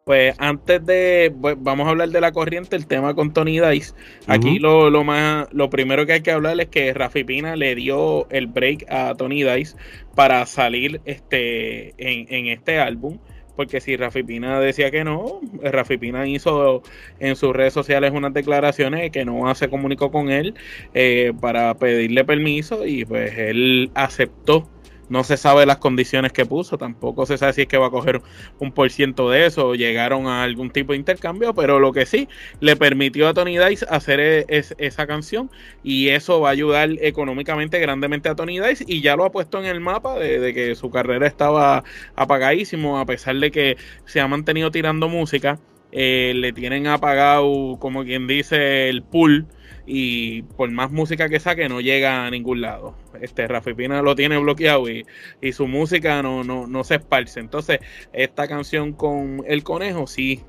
[0.05, 3.93] Pues antes de, pues, vamos a hablar de la corriente, el tema con Tony Dice.
[4.27, 7.73] Aquí lo, lo más, lo primero que hay que hablar es que Rafi Pina le
[7.73, 9.75] dio el break a Tony Dice
[10.15, 13.17] para salir este en, en este álbum.
[13.59, 16.81] Porque si Rafi Pina decía que no, Rafi Pina hizo
[17.19, 20.55] en sus redes sociales unas declaraciones de que no se comunicó con él
[20.93, 24.69] eh, para pedirle permiso y pues él aceptó.
[25.09, 27.91] No se sabe las condiciones que puso, tampoco se sabe si es que va a
[27.91, 28.21] coger
[28.59, 32.05] un por ciento de eso o llegaron a algún tipo de intercambio, pero lo que
[32.05, 32.29] sí
[32.59, 35.49] le permitió a Tony Dice hacer e- es- esa canción
[35.83, 39.59] y eso va a ayudar económicamente grandemente a Tony Dice y ya lo ha puesto
[39.59, 41.83] en el mapa de, de que su carrera estaba
[42.15, 45.59] apagadísimo a pesar de que se ha mantenido tirando música.
[45.91, 49.47] eh, le tienen apagado, como quien dice, el pool
[49.91, 52.95] y por más música que saque no llega a ningún lado.
[53.21, 55.03] Este Rafi Pina lo tiene bloqueado y,
[55.41, 57.39] y su música no, no, no se esparce.
[57.39, 57.79] Entonces,
[58.13, 60.43] esta canción con el conejo sí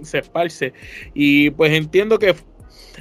[0.00, 0.72] se esparce.
[1.12, 2.34] Y pues entiendo que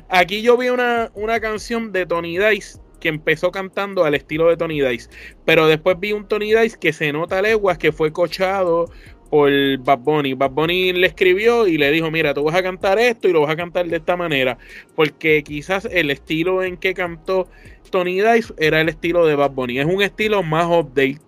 [0.09, 4.57] aquí yo vi una, una canción de Tony Dice que empezó cantando al estilo de
[4.57, 5.09] Tony Dice,
[5.45, 8.91] pero después vi un Tony Dice que se nota leguas que fue cochado
[9.29, 10.33] por Bad Bunny.
[10.33, 13.41] Bad Bunny le escribió y le dijo, mira, tú vas a cantar esto y lo
[13.41, 14.57] vas a cantar de esta manera,
[14.95, 17.47] porque quizás el estilo en que cantó
[17.89, 19.79] Tony Dice era el estilo de Bad Bunny.
[19.79, 21.19] Es un estilo más update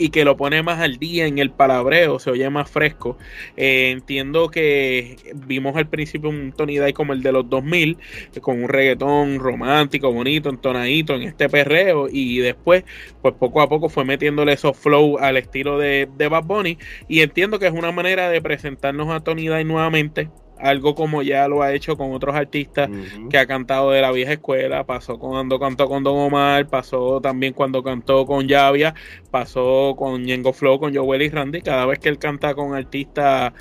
[0.00, 3.18] y que lo pone más al día en el palabreo, se oye más fresco.
[3.58, 7.98] Eh, entiendo que vimos al principio un Tony Dice como el de los 2000,
[8.40, 12.84] con un reggaetón romántico, bonito, entonadito en este perreo, y después,
[13.20, 17.20] pues poco a poco fue metiéndole esos flow al estilo de, de Bad Bunny, y
[17.20, 20.30] entiendo que es una manera de presentarnos a Tony Dice nuevamente,
[20.60, 22.88] algo como ya lo ha hecho con otros artistas
[23.28, 27.52] que ha cantado de la vieja escuela, pasó cuando cantó con Don Omar, pasó también
[27.52, 28.94] cuando cantó con Yavia,
[29.30, 33.52] pasó con Ñengo Flow, con Joel y Randy, cada vez que él canta con artistas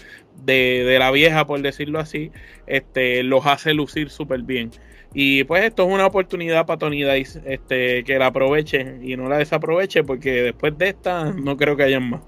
[0.43, 2.31] de, de la vieja, por decirlo así,
[2.67, 4.71] este, los hace lucir súper bien.
[5.13, 9.27] Y pues esto es una oportunidad para Tony Dice, este, que la aproveche y no
[9.27, 12.21] la desaproveche, porque después de esta no creo que hayan más.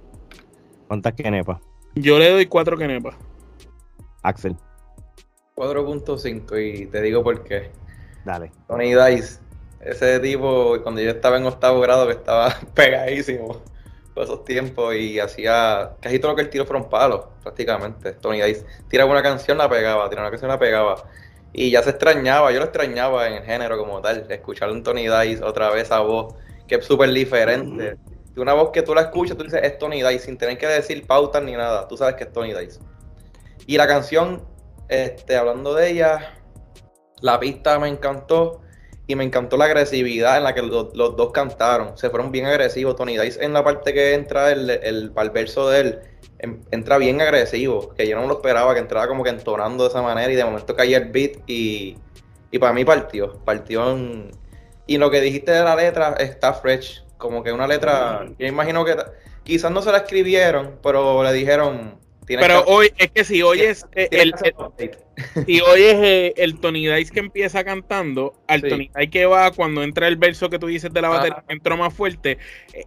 [0.87, 1.59] ¿Cuántas quenepas?
[1.95, 3.15] Yo le doy cuatro quenepas.
[4.23, 4.55] Axel,
[5.55, 7.71] 4.5 y te digo por qué.
[8.25, 8.51] dale.
[8.67, 9.39] Tony Dice,
[9.79, 13.61] ese tipo, cuando yo estaba en octavo grado, que estaba pegadísimo
[14.13, 18.13] por esos tiempos y hacía casi todo lo que el tiro fueron palos, prácticamente.
[18.13, 21.03] Tony Dice tiraba una canción, la pegaba, tiraba una canción, la pegaba.
[21.53, 25.07] Y ya se extrañaba, yo lo extrañaba en el género como tal, escuchar un Tony
[25.07, 26.33] Dice otra vez esa voz,
[26.67, 27.97] que es súper diferente.
[28.33, 30.67] De una voz que tú la escuchas, tú dices, es Tony Dice, sin tener que
[30.67, 32.79] decir pautas ni nada, tú sabes que es Tony Dice.
[33.71, 34.43] Y la canción,
[34.89, 36.33] este, hablando de ella,
[37.21, 38.59] la pista me encantó
[39.07, 41.97] y me encantó la agresividad en la que los, los dos cantaron.
[41.97, 42.97] Se fueron bien agresivos.
[42.97, 45.99] Tony Dice en la parte que entra el, el, para el verso de él,
[46.39, 49.89] en- entra bien agresivo, que yo no lo esperaba, que entraba como que entonando de
[49.89, 51.95] esa manera y de momento caía el beat y,
[52.51, 54.31] Y para mí partió, partió en...
[54.85, 58.83] Y lo que dijiste de la letra está fresh, como que una letra, yo imagino
[58.83, 58.97] que
[59.43, 62.01] quizás no se la escribieron, pero le dijeron...
[62.39, 64.33] Pero hoy, es que si oyes el,
[64.77, 64.91] el,
[65.45, 69.83] si oyes eh, el Tony Dice que empieza cantando, al Tony Dice que va cuando
[69.83, 72.37] entra el verso que tú dices de la batería, entró más fuerte,
[72.73, 72.85] eh,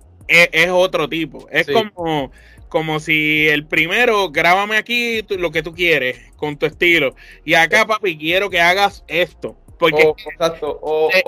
[0.52, 1.48] es, otro tipo.
[1.50, 2.32] Es como,
[2.68, 7.14] como si el primero, grábame aquí lo que tú quieres, con tu estilo.
[7.44, 9.56] Y acá, papi, quiero que hagas esto.
[9.78, 10.14] Porque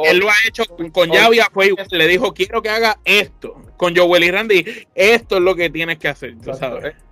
[0.05, 3.61] él, lo ha hecho con, Yavia, fue le dijo, quiero que haga esto.
[3.77, 6.35] Con Joel y Randy, esto es lo que tienes que hacer,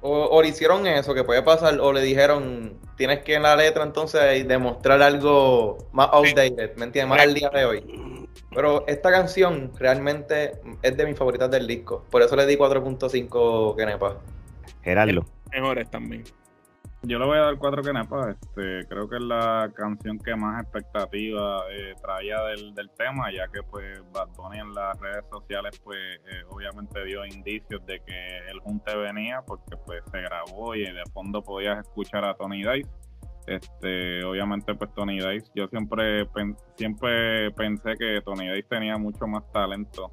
[0.00, 3.84] O, le hicieron eso, que puede pasar, o le dijeron, tienes que en la letra
[3.84, 7.08] entonces demostrar algo más outdated, ¿me entiendes?
[7.08, 7.84] Más al día de hoy.
[8.54, 12.04] Pero esta canción realmente es de mis favoritas del disco.
[12.10, 14.20] Por eso le di 4.5 Kenepa.
[14.82, 15.26] Gerardo.
[15.50, 16.24] Mejores también.
[17.06, 18.30] Yo le voy a dar 4 Kenepa.
[18.30, 23.62] Este, creo que es la canción que más expectativa eh, traía del, tema, ya que
[23.62, 28.60] pues Bad Bunny en las redes sociales pues eh, obviamente dio indicios de que el
[28.60, 32.88] junte venía porque pues se grabó y de fondo podías escuchar a Tony Dice
[33.46, 36.26] este, obviamente, pues Tony Dice, yo siempre,
[36.76, 40.10] siempre pensé que Tony Dice tenía mucho más talento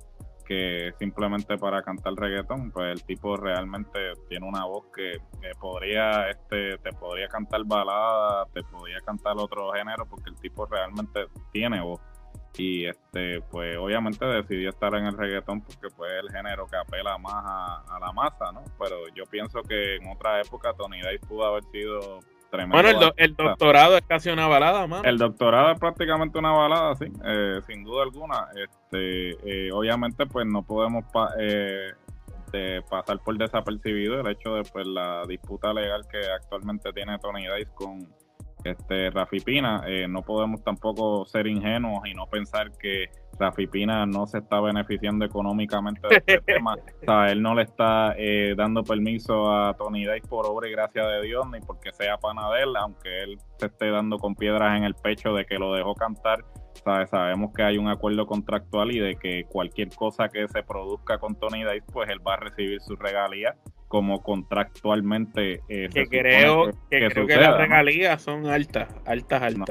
[0.52, 5.18] que simplemente para cantar reggaeton, pues el tipo realmente tiene una voz que,
[5.58, 11.28] podría, este, te podría cantar balada, te podría cantar otro género, porque el tipo realmente
[11.54, 12.02] tiene voz.
[12.58, 17.18] Y este, pues obviamente decidió estar en el reggaetón porque pues el género que apela
[17.18, 18.62] más a, a la masa, ¿no?
[18.78, 22.20] Pero yo pienso que en otra época Tony Dice pudo haber sido
[22.70, 25.04] bueno, el, doctorado es casi una balada, mano.
[25.04, 28.48] El doctorado es prácticamente una balada, sí, eh, sin duda alguna.
[28.56, 31.06] Este, eh, obviamente, pues no podemos
[31.40, 31.92] eh,
[32.90, 37.72] pasar por desapercibido el hecho de pues la disputa legal que actualmente tiene Tony Dice
[37.74, 38.14] con
[38.64, 39.84] este Rafi Pina.
[40.10, 43.10] no podemos tampoco ser ingenuos y no pensar que
[43.40, 46.76] Rafi Pina no se está beneficiando económicamente de este tema.
[46.76, 50.72] O sea, él no le está eh, dando permiso a Tony Dice por obra y
[50.72, 54.84] gracia de Dios, ni porque sea panadel, aunque él se esté dando con piedras en
[54.84, 56.44] el pecho de que lo dejó cantar.
[56.84, 61.36] Sabemos que hay un acuerdo contractual y de que cualquier cosa que se produzca con
[61.36, 63.56] Tony Dice, pues él va a recibir su regalía
[63.92, 69.68] como contractualmente eh, que creo que, creo que las regalías son altas altas altas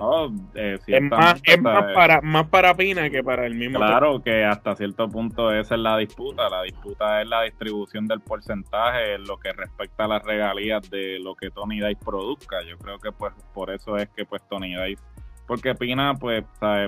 [0.54, 4.74] eh, es más, es más para más para Pina que para mismo claro que hasta
[4.76, 6.48] cierto punto esa es la disputa.
[6.48, 11.18] La disputa es la distribución del porcentaje en lo que respecta a las regalías de
[11.20, 12.62] lo que Tony Dice produzca.
[12.68, 15.02] Yo creo que pues por eso es que pues Tony Dice
[15.50, 16.44] porque Pina pues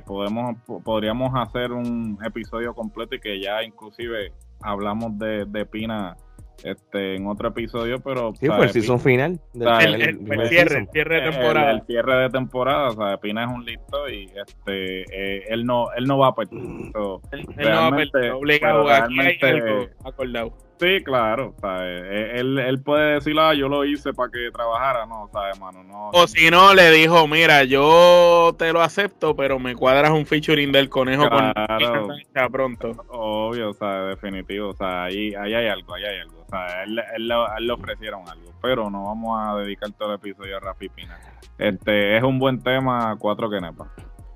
[0.07, 6.17] podemos podríamos hacer un episodio completo y que ya inclusive hablamos de, de Pina
[6.65, 11.71] este en otro episodio, pero sí, pues el season final el, cierre, cierre de temporada.
[11.73, 15.93] El, cierre de temporada, o sea, Pina es un listo y este eh, él no
[15.93, 16.59] él no va a perder.
[16.61, 20.53] él, no va a perder, obligado, aquí hay algo acordado.
[20.79, 25.29] Sí, claro, eh, Él, él puede decir, ah, yo lo hice para que trabajara, no,
[25.33, 25.85] ¿sabes, mano?
[25.85, 30.27] No, o si no, le dijo, mira, yo te lo acepto, pero me cuadras un
[30.27, 33.05] featuring del conejo claro, con pronto.
[33.09, 36.41] Obvio, o sea, definitivo, o sea, ahí, ahí hay algo, ahí hay algo.
[36.41, 40.17] O sea, él, él, él, le ofrecieron algo, pero no vamos a dedicar todo el
[40.17, 41.17] episodio a Rafi Pina.
[41.59, 43.89] Este, es un buen tema, cuatro que nepa.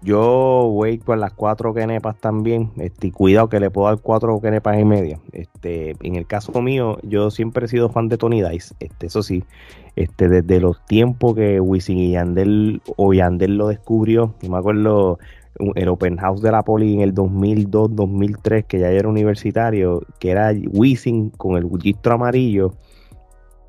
[0.07, 2.71] Yo voy con las cuatro kenepas también.
[2.77, 5.19] Este, cuidado que le puedo dar cuatro kenepas y media.
[5.33, 8.77] Este, en el caso mío, yo siempre he sido fan de Tony Dice.
[8.79, 9.43] Este, eso sí,
[9.97, 14.33] este, desde los tiempos que Wisin y Yandel o Yandel lo descubrió.
[14.43, 15.19] Yo me acuerdo
[15.75, 20.31] el Open House de la Poli en el 2002, 2003, que ya era universitario, que
[20.31, 22.75] era Wisin con el gistro amarillo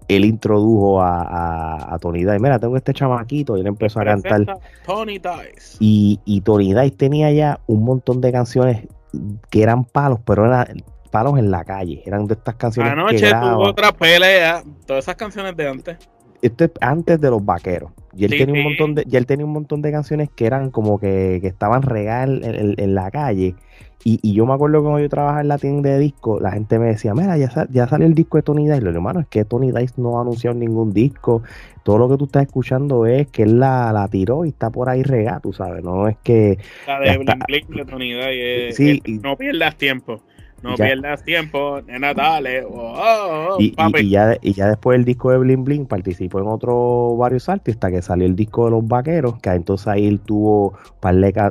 [0.08, 2.40] él introdujo a, a, Tony Dice.
[2.40, 4.46] Mira, tengo este chamaquito y él empezó a cantar.
[4.86, 5.78] Tony Dice.
[5.80, 8.88] Y, y Tony Dice tenía ya un montón de canciones
[9.50, 12.04] que eran palos, pero eran palos en la calle.
[12.06, 12.92] Eran de estas canciones.
[12.92, 14.64] Anoche tuvo otra pelea.
[14.86, 15.98] Todas esas canciones de antes.
[16.42, 17.92] Esto es antes de los vaqueros.
[18.16, 20.72] Y él, tenía un montón de, y él tenía un montón de canciones que eran
[20.72, 23.56] como que, que estaban regal en, en la calle
[24.04, 26.88] y, yo me acuerdo cuando yo trabajaba en la tienda de disco, la gente me
[26.88, 28.82] decía, mira, ya, ya salió el disco de Tony Dice.
[28.82, 31.44] Lo hermano, es que Tony Dice no ha anunciado ningún disco.
[31.84, 34.90] Todo lo que tú estás escuchando es que él la, la tiró y está por
[34.90, 35.84] ahí regado, tú sabes.
[35.84, 36.58] No es que...
[36.86, 38.72] La de Blink de Tony Dice.
[38.72, 40.22] sí, no pierdas tiempo.
[40.64, 42.64] No pierdas tiempo, nena, dale.
[42.64, 46.48] Oh, oh, oh, y, ya, y ya después el disco de Bling Bling participó en
[46.48, 50.78] otros varios artistas que salió el disco de los vaqueros, que entonces ahí él tuvo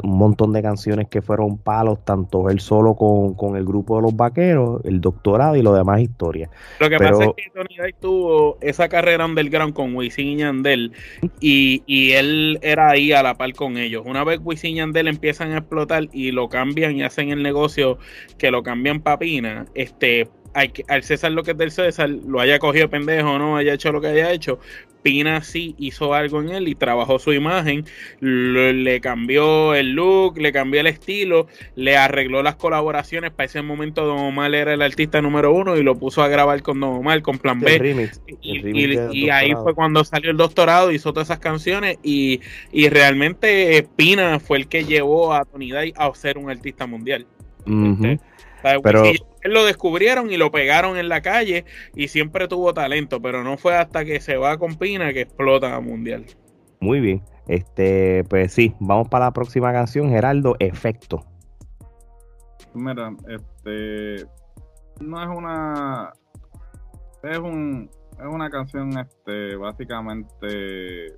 [0.03, 4.17] un montón de canciones que fueron palos, tanto él solo con, el grupo de los
[4.17, 6.51] vaqueros, el doctorado y lo demás historia.
[6.81, 10.93] Lo que pasa es que Tony Day tuvo esa carrera underground con Wisin y Yandel
[11.41, 14.03] y, y él era ahí a la par con ellos.
[14.05, 17.99] Una vez Wisin y Yandel empiezan a explotar y lo cambian y hacen el negocio
[18.37, 20.29] que lo cambian papina, este,
[20.89, 24.01] al César lo que es del César, lo haya cogido pendejo no haya hecho lo
[24.01, 24.59] que haya hecho,
[25.05, 27.85] Pina sí hizo algo en él y trabajó su imagen,
[28.19, 31.47] le, cambió el look, le cambió el estilo,
[31.77, 33.31] le arregló las colaboraciones.
[33.31, 36.61] Para ese momento Don Omar era el artista número uno y lo puso a grabar
[36.63, 38.11] con Don Omar, con Plan B.
[38.43, 42.41] y, ahí fue cuando salió el doctorado, hizo todas esas canciones y,
[42.91, 47.25] realmente Pina fue el que llevó a Tony Day a ser un artista mundial.
[48.83, 49.05] Pero
[49.45, 51.65] lo descubrieron y lo pegaron en la calle
[51.95, 55.75] y siempre tuvo talento, pero no fue hasta que se va con Pina que explota
[55.75, 56.25] a mundial.
[56.81, 57.23] Muy bien.
[57.49, 61.25] Este, pues sí, vamos para la próxima canción, Geraldo, Efecto.
[62.75, 64.27] Mira, este
[65.01, 66.13] no es una
[67.23, 71.15] es un es una canción este básicamente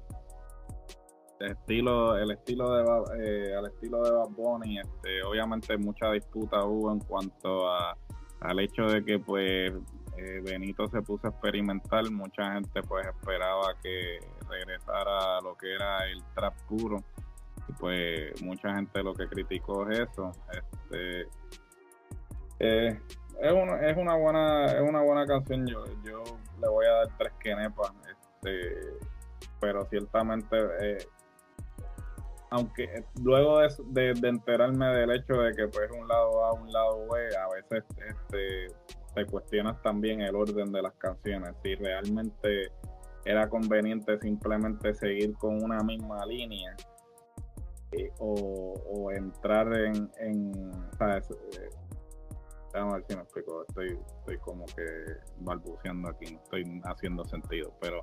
[1.41, 6.93] estilo, el estilo de eh, al estilo de Bad Bunny, este, obviamente mucha disputa hubo
[6.93, 7.97] en cuanto a,
[8.41, 9.73] al hecho de que pues
[10.17, 15.75] eh, Benito se puso a experimentar, mucha gente pues esperaba que regresara a lo que
[15.75, 17.03] era el trap puro.
[17.69, 21.29] Y pues mucha gente lo que criticó es eso, este
[22.61, 22.99] eh,
[23.41, 25.67] es una, es una buena es una buena canción.
[25.67, 26.25] Yo yo
[26.61, 27.93] le voy a dar tres quenepas
[28.33, 28.99] este
[29.61, 30.99] pero ciertamente eh,
[32.51, 37.29] aunque luego de, enterarme del hecho de que pues un lado A, un lado B,
[37.37, 38.67] a veces este,
[39.15, 42.71] te cuestionas también el orden de las canciones, si realmente
[43.25, 46.75] era conveniente simplemente seguir con una misma línea
[47.93, 51.31] eh, o, entrar en, en ¿sabes?
[51.31, 51.69] Eh,
[52.75, 54.85] a ver si me explico, estoy, estoy como que
[55.41, 58.03] balbuceando aquí, no estoy haciendo sentido, pero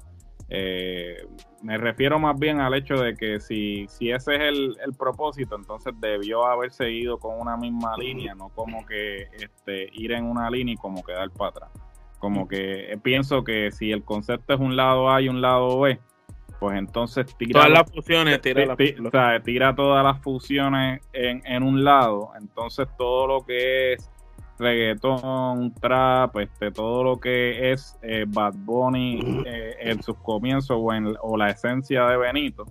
[0.50, 1.28] eh,
[1.62, 5.94] me refiero más bien al hecho de que si, si ese es el, propósito, entonces
[6.00, 10.76] debió haber seguido con una misma línea, no como que este, ir en una línea
[10.76, 11.70] y como quedar para atrás.
[12.20, 15.80] Como que eh, pienso que si el concepto es un lado A y un lado
[15.80, 16.00] B,
[16.60, 18.76] pues entonces tira todas las fusiones, tira,
[19.44, 24.10] tira todas las fusiones en, en un lado, entonces todo lo que es
[24.58, 30.94] reggaetón, trap, este, todo lo que es eh, Bad Bunny eh, en sus comienzos o,
[30.94, 32.66] en, o la esencia de Benito,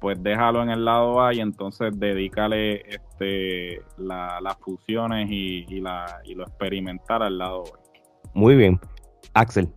[0.00, 6.34] pues déjalo en el lado A y entonces dedícale este, las fusiones y, la, y
[6.34, 7.70] lo experimental al lado B.
[8.34, 8.78] Muy bien.
[9.32, 9.68] Axel.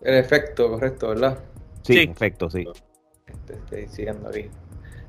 [0.00, 1.38] El efecto, correcto, ¿verdad?
[1.82, 2.66] Sí, efecto, sí.
[3.26, 4.50] Este, estoy diciendo ahí.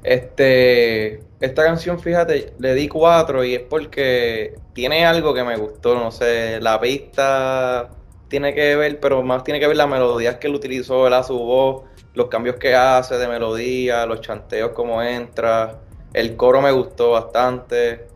[0.03, 5.95] Este, esta canción, fíjate, le di cuatro y es porque tiene algo que me gustó,
[5.95, 7.89] no sé, la pista
[8.27, 11.25] tiene que ver, pero más tiene que ver las melodías que él utilizó, ¿verdad?
[11.25, 15.79] Su voz, los cambios que hace de melodía, los chanteos como entra,
[16.13, 18.07] el coro me gustó bastante.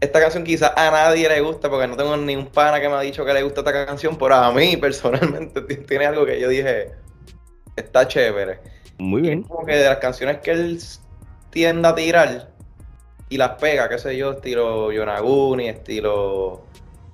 [0.00, 2.94] Esta canción quizás a nadie le gusta porque no tengo ni un pana que me
[2.94, 6.48] ha dicho que le gusta esta canción, pero a mí personalmente tiene algo que yo
[6.48, 6.92] dije,
[7.76, 8.81] está chévere.
[9.02, 9.42] Muy bien.
[9.42, 10.78] Como que de las canciones que él
[11.50, 12.50] tiende a tirar
[13.28, 16.62] y las pega, qué sé yo, estilo Yonaguni, estilo.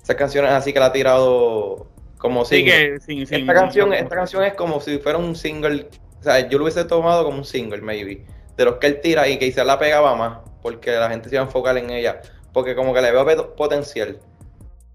[0.02, 1.86] Esas canciones así que la ha tirado
[2.18, 5.88] como sí, que, sin, esta, canción, esta canción es como si fuera un single.
[6.20, 8.26] O sea, yo lo hubiese tomado como un single, maybe.
[8.56, 11.36] De los que él tira y que quizás la pegaba más, porque la gente se
[11.36, 12.20] iba a enfocar en ella.
[12.52, 14.18] Porque como que le veo potencial.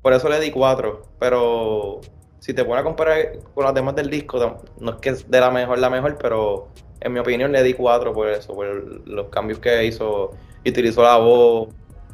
[0.02, 1.08] Por eso le di cuatro.
[1.20, 2.02] Pero
[2.44, 5.40] si te pones a comparar con las demás del disco, no es que es de
[5.40, 6.68] la mejor, la mejor, pero
[7.00, 10.32] en mi opinión le di cuatro por eso, por los cambios que hizo,
[10.68, 11.70] utilizó la voz,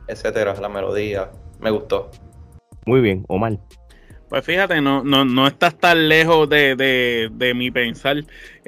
[0.07, 2.11] etcétera, la melodía, me gustó.
[2.85, 3.57] Muy bien, Omar.
[4.29, 8.17] Pues fíjate, no, no, no estás tan lejos de, de, de mi pensar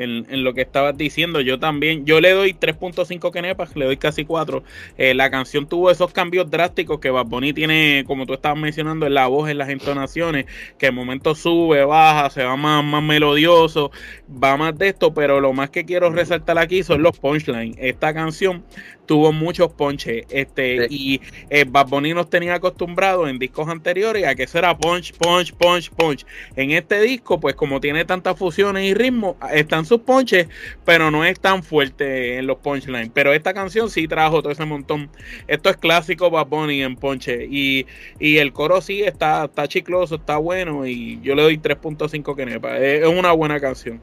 [0.04, 1.42] en, lo que estabas diciendo.
[1.42, 4.64] Yo también, yo le doy 3.5 kenepas, le doy casi 4.
[4.98, 9.06] Eh, la canción tuvo esos cambios drásticos que Bad Bunny tiene, como tú estabas mencionando,
[9.06, 10.46] en la voz, en las entonaciones,
[10.78, 13.92] que en momento sube, baja, se va más, más melodioso,
[14.32, 17.76] va más de esto, pero lo más que quiero resaltar aquí son los punchlines.
[17.80, 18.64] Esta canción
[19.12, 21.20] tuvo muchos ponches, este, y
[21.50, 25.54] eh, Bad Bunny nos tenía acostumbrados en discos anteriores a que eso era punch, punch,
[25.54, 26.26] punch, punch.
[26.56, 30.48] En este disco, pues como tiene tantas fusiones y ritmos, están sus ponches,
[30.86, 33.10] pero no es tan fuerte en los punchlines.
[33.14, 35.10] Pero esta canción sí trajo todo ese montón.
[35.48, 37.46] Esto es clásico Bad Bunny en ponche.
[37.50, 37.86] Y,
[38.18, 40.86] y el coro sí está, está chicloso, está bueno.
[40.86, 42.78] Y yo le doy 3.5 que nepa.
[42.78, 44.02] Es, una buena canción.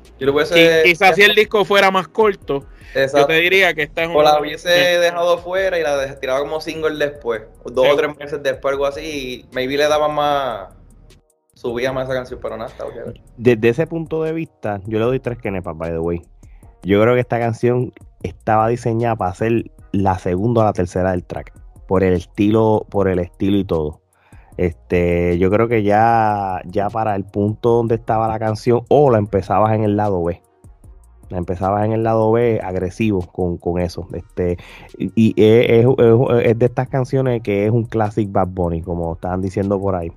[0.85, 4.19] quizás si el disco fuera más corto, yo te diría que esta es una.
[4.19, 7.43] O la hubiese dejado fuera y la tiraba como single después.
[7.65, 9.01] Dos o tres meses después, algo así.
[9.01, 10.78] Y maybe le daba más
[11.59, 12.85] subía más esa canción, pero nada, está
[13.37, 16.23] Desde ese punto de vista, yo le doy tres kenepas, by the way.
[16.85, 21.25] Yo creo que esta canción estaba diseñada para ser la segunda o la tercera del
[21.25, 21.53] track.
[21.89, 24.01] Por el estilo, por el estilo y todo.
[24.57, 29.19] Este, yo creo que ya, ya para el punto donde estaba la canción, o la
[29.19, 30.41] empezabas en el lado B.
[31.29, 34.07] La empezabas en el lado B agresivo con, eso.
[34.13, 34.59] Este,
[34.97, 35.85] y es,
[36.45, 40.13] es, de estas canciones que es un classic Bad Bunny, como estaban diciendo por ahí.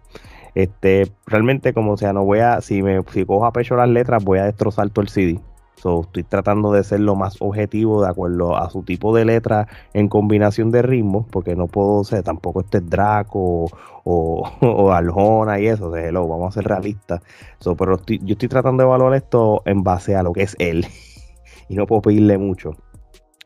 [0.56, 4.24] Este, realmente, como sea, no voy a, si me si cojo a pecho las letras,
[4.24, 5.40] voy a destrozar todo el CD.
[5.82, 9.68] So, estoy tratando de ser lo más objetivo de acuerdo a su tipo de letra
[9.94, 13.66] en combinación de ritmos, porque no puedo ser tampoco este Draco
[14.04, 17.22] o, o, Aljona y eso, de hello, vamos a ser realistas.
[17.60, 20.86] So, pero yo estoy tratando de evaluar esto en base a lo que es él
[21.68, 22.76] y no puedo pedirle mucho.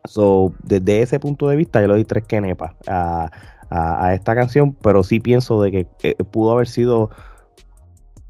[0.04, 3.32] So, desde ese punto de vista, yo le doy tres kenepas a,
[3.70, 7.10] a, esta canción, pero sí pienso de que eh, pudo haber sido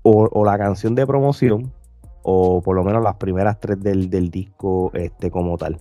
[0.04, 1.74] o, la canción de promoción
[2.22, 5.80] o por lo menos las primeras tres del, disco este como tal.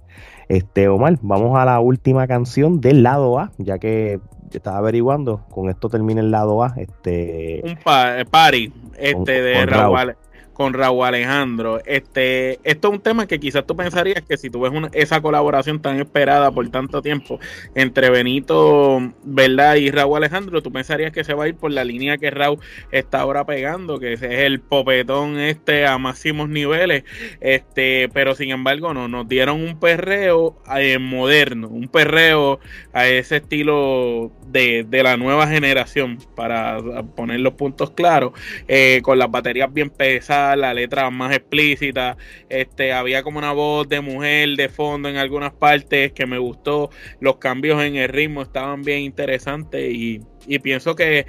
[0.48, 4.20] Este Omar, vamos a la última canción del lado A, ya que
[4.52, 10.16] estaba averiguando, con esto termina el lado A, este un party este de Raúl
[10.54, 11.80] con Raúl Alejandro.
[11.84, 15.82] Este, esto es un tema que quizás tú pensarías que si tú ves esa colaboración
[15.82, 17.40] tan esperada por tanto tiempo
[17.74, 19.74] entre Benito, ¿verdad?
[19.74, 22.60] Y Raúl Alejandro, tú pensarías que se va a ir por la línea que Raúl
[22.92, 27.04] está ahora pegando, que es el popetón este a máximos niveles.
[27.40, 32.60] Este, pero sin embargo, no, nos dieron un perreo eh, moderno, un perreo
[32.92, 36.78] a ese estilo de, de, la nueva generación, para
[37.16, 38.32] poner los puntos claros,
[38.68, 42.16] eh, con las baterías bien pesadas la letra más explícita,
[42.48, 46.90] este, había como una voz de mujer de fondo en algunas partes que me gustó,
[47.20, 51.26] los cambios en el ritmo estaban bien interesantes y, y pienso que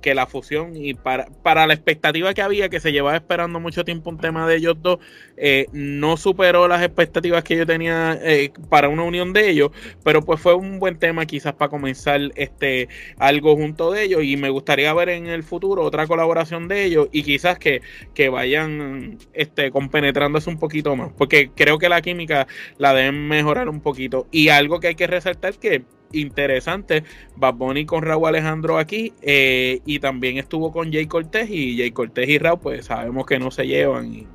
[0.00, 3.84] que la fusión y para, para la expectativa que había, que se llevaba esperando mucho
[3.84, 4.98] tiempo un tema de ellos dos,
[5.36, 9.70] eh, no superó las expectativas que yo tenía eh, para una unión de ellos,
[10.04, 14.36] pero pues fue un buen tema quizás para comenzar este algo junto de ellos y
[14.36, 17.82] me gustaría ver en el futuro otra colaboración de ellos y quizás que,
[18.14, 22.46] que vayan este, compenetrándose un poquito más, porque creo que la química
[22.78, 27.04] la deben mejorar un poquito y algo que hay que resaltar que interesante.
[27.36, 31.90] Bad Bunny con Raúl Alejandro aquí eh, y también estuvo con Jay Cortés y Jay
[31.90, 34.26] Cortés y Raúl pues sabemos que no se llevan y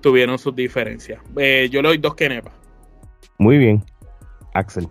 [0.00, 1.20] tuvieron sus diferencias.
[1.36, 2.52] Eh, yo le doy dos kenepas.
[3.38, 3.82] Muy bien,
[4.54, 4.88] Axel.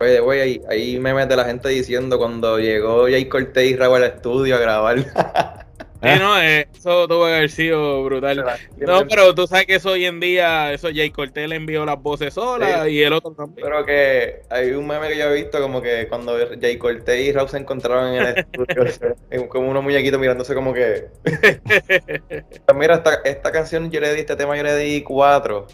[0.00, 3.98] Oye, voy ahí, ahí memes de la gente diciendo cuando llegó Jay Cortés y Raúl
[3.98, 4.96] al estudio a grabar.
[6.02, 8.44] Sí, no, eh, eso tuvo que haber sido brutal.
[8.76, 12.00] No, pero tú sabes que eso hoy en día, eso Jay Cortés le envió las
[12.02, 13.64] voces solas y el otro también.
[13.64, 17.32] Pero que hay un meme que yo he visto como que cuando Jay Cortés y
[17.32, 19.16] Raúl se encontraron en el estudio,
[19.48, 21.06] como unos muñequitos mirándose como que...
[22.74, 25.68] Mira, esta, esta canción yo le di, este tema yo le di cuatro.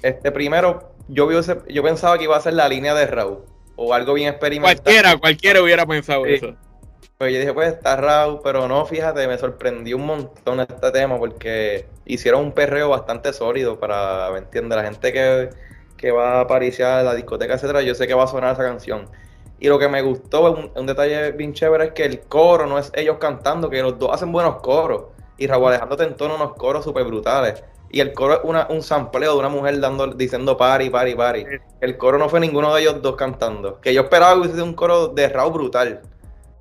[0.00, 1.36] Este primero, yo, vi
[1.68, 3.44] yo pensaba que iba a ser la línea de Raúl
[3.76, 4.82] o algo bien experimental.
[4.82, 6.56] Cualquiera, cualquiera hubiera pensado eso.
[7.18, 11.18] Pues yo dije, pues está raro, pero no, fíjate, me sorprendió un montón este tema
[11.18, 14.76] porque hicieron un perreo bastante sólido para, ¿me entiendes?
[14.76, 15.48] La gente que,
[15.96, 19.08] que va a apariciar la discoteca, etcétera, yo sé que va a sonar esa canción.
[19.58, 22.78] Y lo que me gustó, un, un detalle bien chévere, es que el coro no
[22.78, 25.04] es ellos cantando, que los dos hacen buenos coros.
[25.38, 27.64] Y Raúl Alejandro te entona unos coros súper brutales.
[27.90, 31.46] Y el coro es una, un sampleo de una mujer dando, diciendo pari, pari, pari.
[31.80, 33.80] El coro no fue ninguno de ellos dos cantando.
[33.80, 36.02] Que yo esperaba que hubiese un coro de Raúl brutal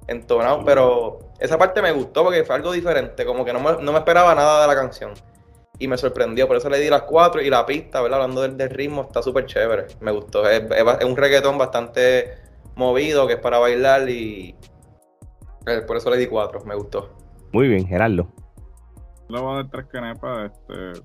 [0.08, 3.92] entonado, pero esa parte me gustó porque fue algo diferente, como que no me, no
[3.92, 5.14] me, esperaba nada de la canción.
[5.78, 8.22] Y me sorprendió, por eso le di las cuatro y la pista, ¿verdad?
[8.22, 10.50] Hablando del, ritmo, está súper chévere, me gustó.
[10.50, 10.64] Es,
[11.04, 12.38] un reggaetón bastante
[12.76, 14.56] movido, que es para bailar y
[15.68, 17.10] eh, por eso le di cuatro, me gustó.
[17.52, 18.28] Muy bien, Gerardo.
[19.28, 21.02] Luego de tres canepas, este,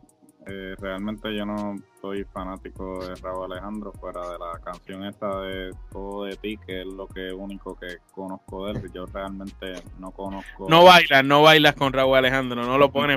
[0.50, 5.70] eh, realmente yo no soy fanático de Raúl Alejandro fuera de la canción esta de
[5.92, 8.92] Todo de ti, que es lo que único que conozco de él.
[8.92, 10.68] Yo realmente no conozco.
[10.68, 13.16] No bailas, no bailas con Raúl Alejandro, no lo pones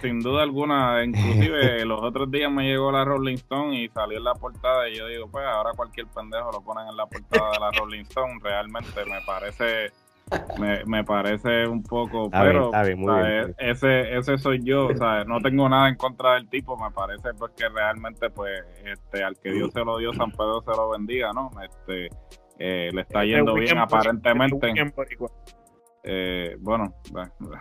[0.00, 4.24] Sin duda alguna, inclusive los otros días me llegó la Rolling Stone y salió en
[4.24, 7.60] la portada y yo digo, pues ahora cualquier pendejo lo ponen en la portada de
[7.60, 8.40] la Rolling Stone.
[8.42, 9.92] Realmente me parece
[10.58, 12.70] me, me, parece un poco, pero
[13.58, 17.34] ese ese soy yo, o sea, no tengo nada en contra del tipo, me parece
[17.38, 20.90] pues que realmente pues este al que Dios se lo dio, San Pedro se lo
[20.90, 21.50] bendiga, ¿no?
[21.62, 22.08] Este
[22.58, 24.72] eh, le está yendo bien aparentemente.
[26.02, 26.94] Eh, bueno,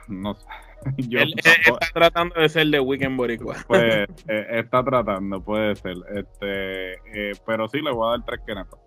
[0.08, 0.48] no sé.
[1.10, 3.56] Yo Él, está tratando de ser de Weekend Boricua.
[3.68, 3.84] Pues
[4.28, 5.96] eh, está tratando, puede ser.
[6.16, 8.80] Este, eh, pero sí le voy a dar tres quenepas.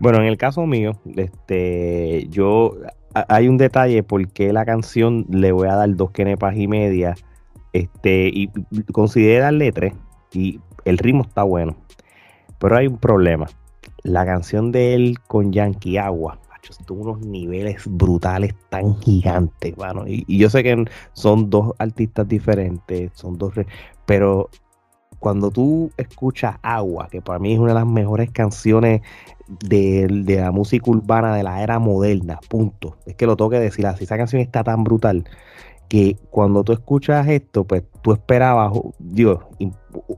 [0.00, 2.76] Bueno, en el caso mío, este, yo
[3.14, 7.14] hay un detalle porque la canción le voy a dar dos quenepas y media.
[7.72, 8.48] Este, y
[8.92, 9.92] considera letra
[10.32, 11.76] y el ritmo está bueno.
[12.58, 13.46] Pero hay un problema.
[14.02, 16.38] La canción de él con Yankee Agua
[16.86, 20.04] tuvo unos niveles brutales tan gigantes, mano.
[20.06, 23.52] Y, yo sé que son dos artistas diferentes, son dos,
[24.06, 24.48] pero
[25.18, 29.02] cuando tú escuchas Agua, que para mí es una de las mejores canciones
[29.48, 32.96] de, la música urbana de la era moderna, punto.
[33.06, 35.24] Es que lo tengo que decir así, esa canción está tan brutal
[35.88, 39.48] que cuando tú escuchas esto, pues tú esperabas, digo,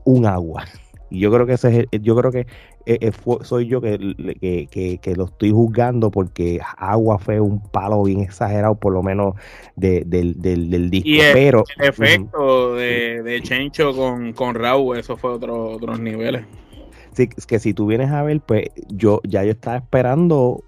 [0.05, 0.65] un agua.
[1.09, 2.47] Y yo creo que ese es, yo creo que
[2.85, 3.97] eh, eh, soy yo que,
[5.01, 9.35] que, lo estoy juzgando porque Agua fue un palo bien exagerado, por lo menos
[9.75, 11.09] del, del, disco.
[11.09, 15.99] Y el, Pero, el efecto de, de, Chencho con, con Raúl, eso fue otro, otros
[15.99, 16.45] niveles.
[17.17, 20.63] Que si tú vienes a ver, pues yo ya yo estaba esperando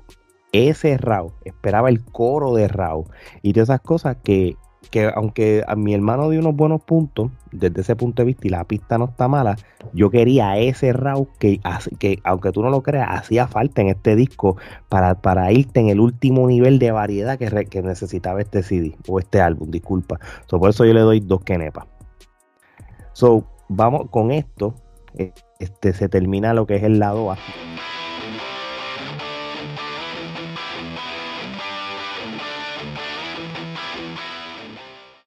[0.51, 3.05] ese Raúl, esperaba el coro de Raúl
[3.43, 4.57] y todas esas cosas que
[4.91, 8.49] que aunque a mi hermano dio unos buenos puntos desde ese punto de vista y
[8.49, 9.55] la pista no está mala,
[9.93, 11.59] yo quería ese raw que,
[11.99, 14.57] que aunque tú no lo creas, hacía falta en este disco
[14.87, 19.19] para, para irte en el último nivel de variedad que, que necesitaba este CD o
[19.19, 20.19] este álbum, disculpa.
[20.49, 21.85] por eso yo le doy dos kenepas.
[23.13, 24.73] So, vamos con esto.
[25.59, 27.37] Este, se termina lo que es el lado A